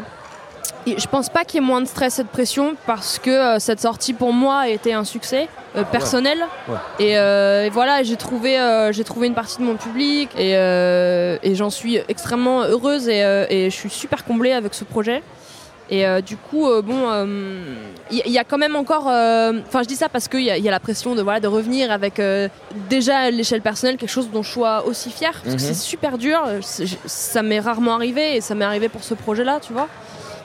[0.88, 3.60] Je pense pas qu'il y ait moins de stress et de pression parce que euh,
[3.60, 6.40] cette sortie pour moi a été un succès euh, personnel.
[6.68, 6.76] Ouais.
[7.00, 8.58] Et, euh, et voilà, j'ai trouvé,
[8.92, 13.20] j'ai trouvé une partie de mon public et, et j'en suis extrêmement heureuse et,
[13.50, 15.22] et je suis super comblée avec ce projet.
[15.92, 17.10] Et euh, du coup, euh, bon,
[18.12, 19.08] il y, a quand même encore.
[19.08, 21.40] Enfin, je dis ça parce qu'il y, a- il y a la pression de, voilà,
[21.40, 22.22] de revenir avec
[22.90, 25.34] déjà à l'échelle personnelle quelque chose dont je sois aussi fière.
[25.44, 25.68] Parce que Mhm.
[25.68, 26.42] c'est super dur.
[27.06, 29.88] Ça m'est rarement arrivé et ça m'est arrivé pour ce projet-là, tu vois.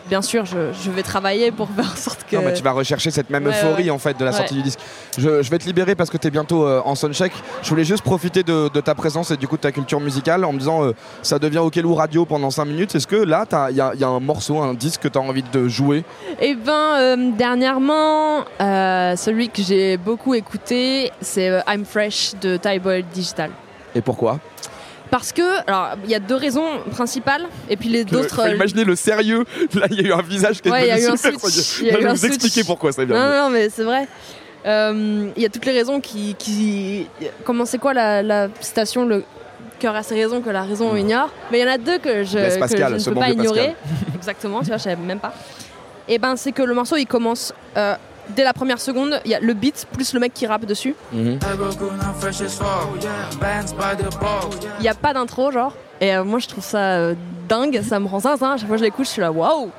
[0.09, 2.37] Bien sûr, je, je vais travailler pour faire en sorte que.
[2.37, 3.91] Non, mais tu vas rechercher cette même Ouais, euphorie ouais.
[3.91, 4.37] en fait de la Ouais.
[4.37, 4.79] sortie du disque.
[5.17, 7.33] Je, je vais te libérer parce que tu es bientôt euh, en soundcheck.
[7.63, 10.45] Je voulais juste profiter de, de ta présence et du coup de ta culture musicale
[10.45, 10.93] en me disant euh,
[11.23, 12.95] ça devient Okelou Radio pendant 5 minutes.
[12.95, 15.23] Est-ce que là, il y, a- y a un morceau, un disque que tu as
[15.23, 16.05] envie de jouer?
[16.39, 23.05] Eh ben, euh, dernièrement, euh, celui que j'ai beaucoup écouté, c'est I'm Fresh de Tyboy
[23.15, 23.51] Digital.
[23.95, 24.39] Et pourquoi?
[25.15, 28.35] Parce que, alors, il y a deux raisons principales, et puis les d'autres.
[28.35, 29.45] Faut euh, Imaginez le sérieux.
[29.75, 31.93] Là, il y a eu un visage qui est Ouais, a devenu super sérieux.
[31.93, 32.33] Je vais vous switch.
[32.33, 33.15] expliquer pourquoi ça vient.
[33.15, 34.09] Non, non, mais c'est vrai.
[34.67, 36.35] Euh, Il y a toutes les raisons qui.
[36.37, 37.07] qui...
[37.45, 39.23] Comment c'est quoi la, la citation Le
[39.79, 41.31] cœur a ses raisons que la raison ignore.
[41.53, 43.27] Mais il y en a deux que je, Blaise que Pascal, je ne peux pas
[43.27, 43.45] Pascal.
[43.45, 43.77] ignorer.
[44.17, 45.33] Exactement, tu vois, je savais même pas.
[46.09, 47.55] Et ben, c'est que le morceau il commence.
[47.77, 47.95] euh,
[48.31, 50.95] Dès la première seconde, il y a le beat plus le mec qui rappe dessus.
[51.13, 51.39] Mhm.
[54.79, 55.75] Il n'y a pas d'intro, genre.
[56.01, 57.15] Et euh, moi, je trouve ça euh,
[57.49, 58.33] dingue, ça me rend ça.
[58.33, 59.71] À chaque fois que je l'écoute, je suis là, waouh!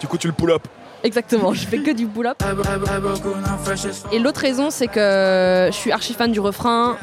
[0.00, 0.62] Du coup, tu le pull up.
[1.06, 2.42] Exactement, je fais que du pull-up.
[4.12, 6.96] Et l'autre raison, c'est que je suis archi fan du refrain.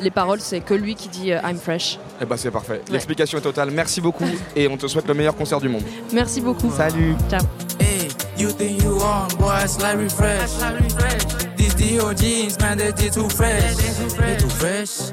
[0.00, 1.98] Les paroles, c'est que lui qui dit euh, I'm fresh.
[2.22, 2.80] Eh ben c'est parfait.
[2.90, 3.70] L'explication est totale.
[3.70, 4.24] Merci beaucoup
[4.56, 5.82] et on te souhaite le meilleur concert du monde.
[6.10, 6.70] Merci beaucoup.
[6.70, 7.14] Salut.
[7.28, 7.40] Ciao.
[8.40, 10.50] You think you on, boy, it's like refresh.
[11.58, 13.76] These Dio jeans, man, they they too fresh.
[13.76, 15.12] They too fresh.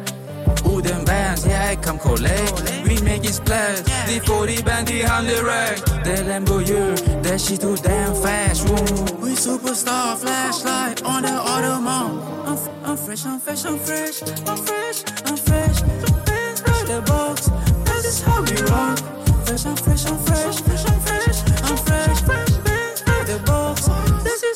[0.66, 2.64] Ooh, them bands, yeah, I come collect.
[2.88, 3.82] We make it splash.
[4.08, 5.76] The 40 band, the 100 rack.
[6.06, 8.66] That Lambo, yeah, that shit too damn fast.
[8.66, 9.18] Ooh.
[9.18, 12.48] We superstar, flashlight on the Audemars.
[12.48, 14.22] I'm, f- I'm fresh, I'm fresh, I'm fresh.
[14.48, 15.82] I'm fresh, I'm fresh.
[16.26, 17.50] Bands by the box.
[17.92, 19.00] This is how we rock.
[19.46, 20.44] Fresh, I'm fresh, I'm fresh.
[20.44, 20.67] Fresh, I'm fresh,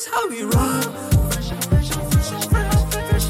[0.02, 0.84] is how we rock.
[1.32, 2.72] Fresh, I'm fresh, I'm fresh, I'm fresh.
[2.90, 3.28] Fresh,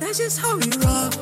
[0.00, 1.21] That's just how we rock.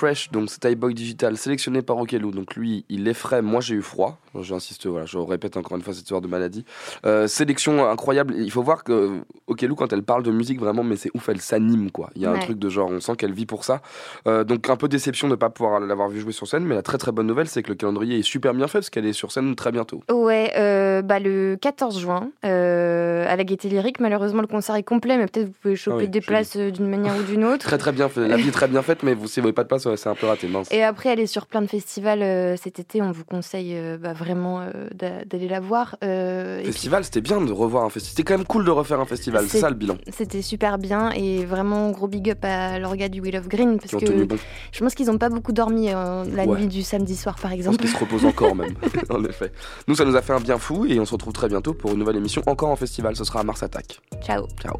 [0.00, 2.30] Fresh, donc c'est Boy Digital, sélectionné par Okelou.
[2.30, 4.18] Donc lui, il effraie, moi j'ai eu froid.
[4.40, 6.64] J'insiste, voilà, je répète encore une fois cette histoire de maladie.
[7.04, 8.34] Euh, sélection incroyable.
[8.38, 11.42] Il faut voir que Okelou, quand elle parle de musique, vraiment, mais c'est ouf, elle
[11.42, 12.08] s'anime quoi.
[12.14, 13.82] Il y a un truc de genre, on sent qu'elle vit pour ça.
[14.26, 16.76] Euh, donc un peu déception de ne pas pouvoir l'avoir vu jouer sur scène, mais
[16.76, 19.04] la très très bonne nouvelle, c'est que le calendrier est super bien fait parce qu'elle
[19.04, 20.02] est sur scène très bientôt.
[20.10, 24.00] Ouais, euh, bah, le 14 juin, à la Gaieté Lyrique.
[24.00, 26.88] Malheureusement, le concert est complet, mais peut-être vous pouvez choper Ah oui, des places d'une
[26.88, 27.66] manière ou d'une autre.
[27.66, 28.26] Très très bien fait.
[28.26, 29.96] La vie est très bien faite, mais vous, si vous n'avez pas de place, ouais,
[29.96, 30.48] c'est un peu raté.
[30.48, 30.68] Mince.
[30.72, 33.02] Et après, elle est sur plein de festivals euh, cet été.
[33.02, 35.96] On vous conseille euh, bah, vraiment euh, d'a- d'aller la voir.
[36.00, 38.10] Puis, Festival, c'était bien de revoir un festival.
[38.16, 39.44] C'était quand même cool de refaire un festival.
[39.48, 39.96] C'est ça le bilan.
[40.12, 43.92] C'était super bien et vraiment gros big up à l'orga du Wheel of Green parce
[44.02, 44.36] que bon.
[44.72, 46.46] je pense qu'ils n'ont pas beaucoup dormi la Ouais.
[46.60, 47.76] nuit du samedi soir par Je pense exemple.
[47.78, 48.74] qu'il se repose encore même,
[49.10, 49.52] en effet.
[49.88, 51.92] Nous, ça nous a fait un bien fou et on se retrouve très bientôt pour
[51.92, 53.16] une nouvelle émission encore en festival.
[53.16, 54.00] Ce sera à Mars Attack.
[54.22, 54.46] Ciao.
[54.62, 54.76] Ciao.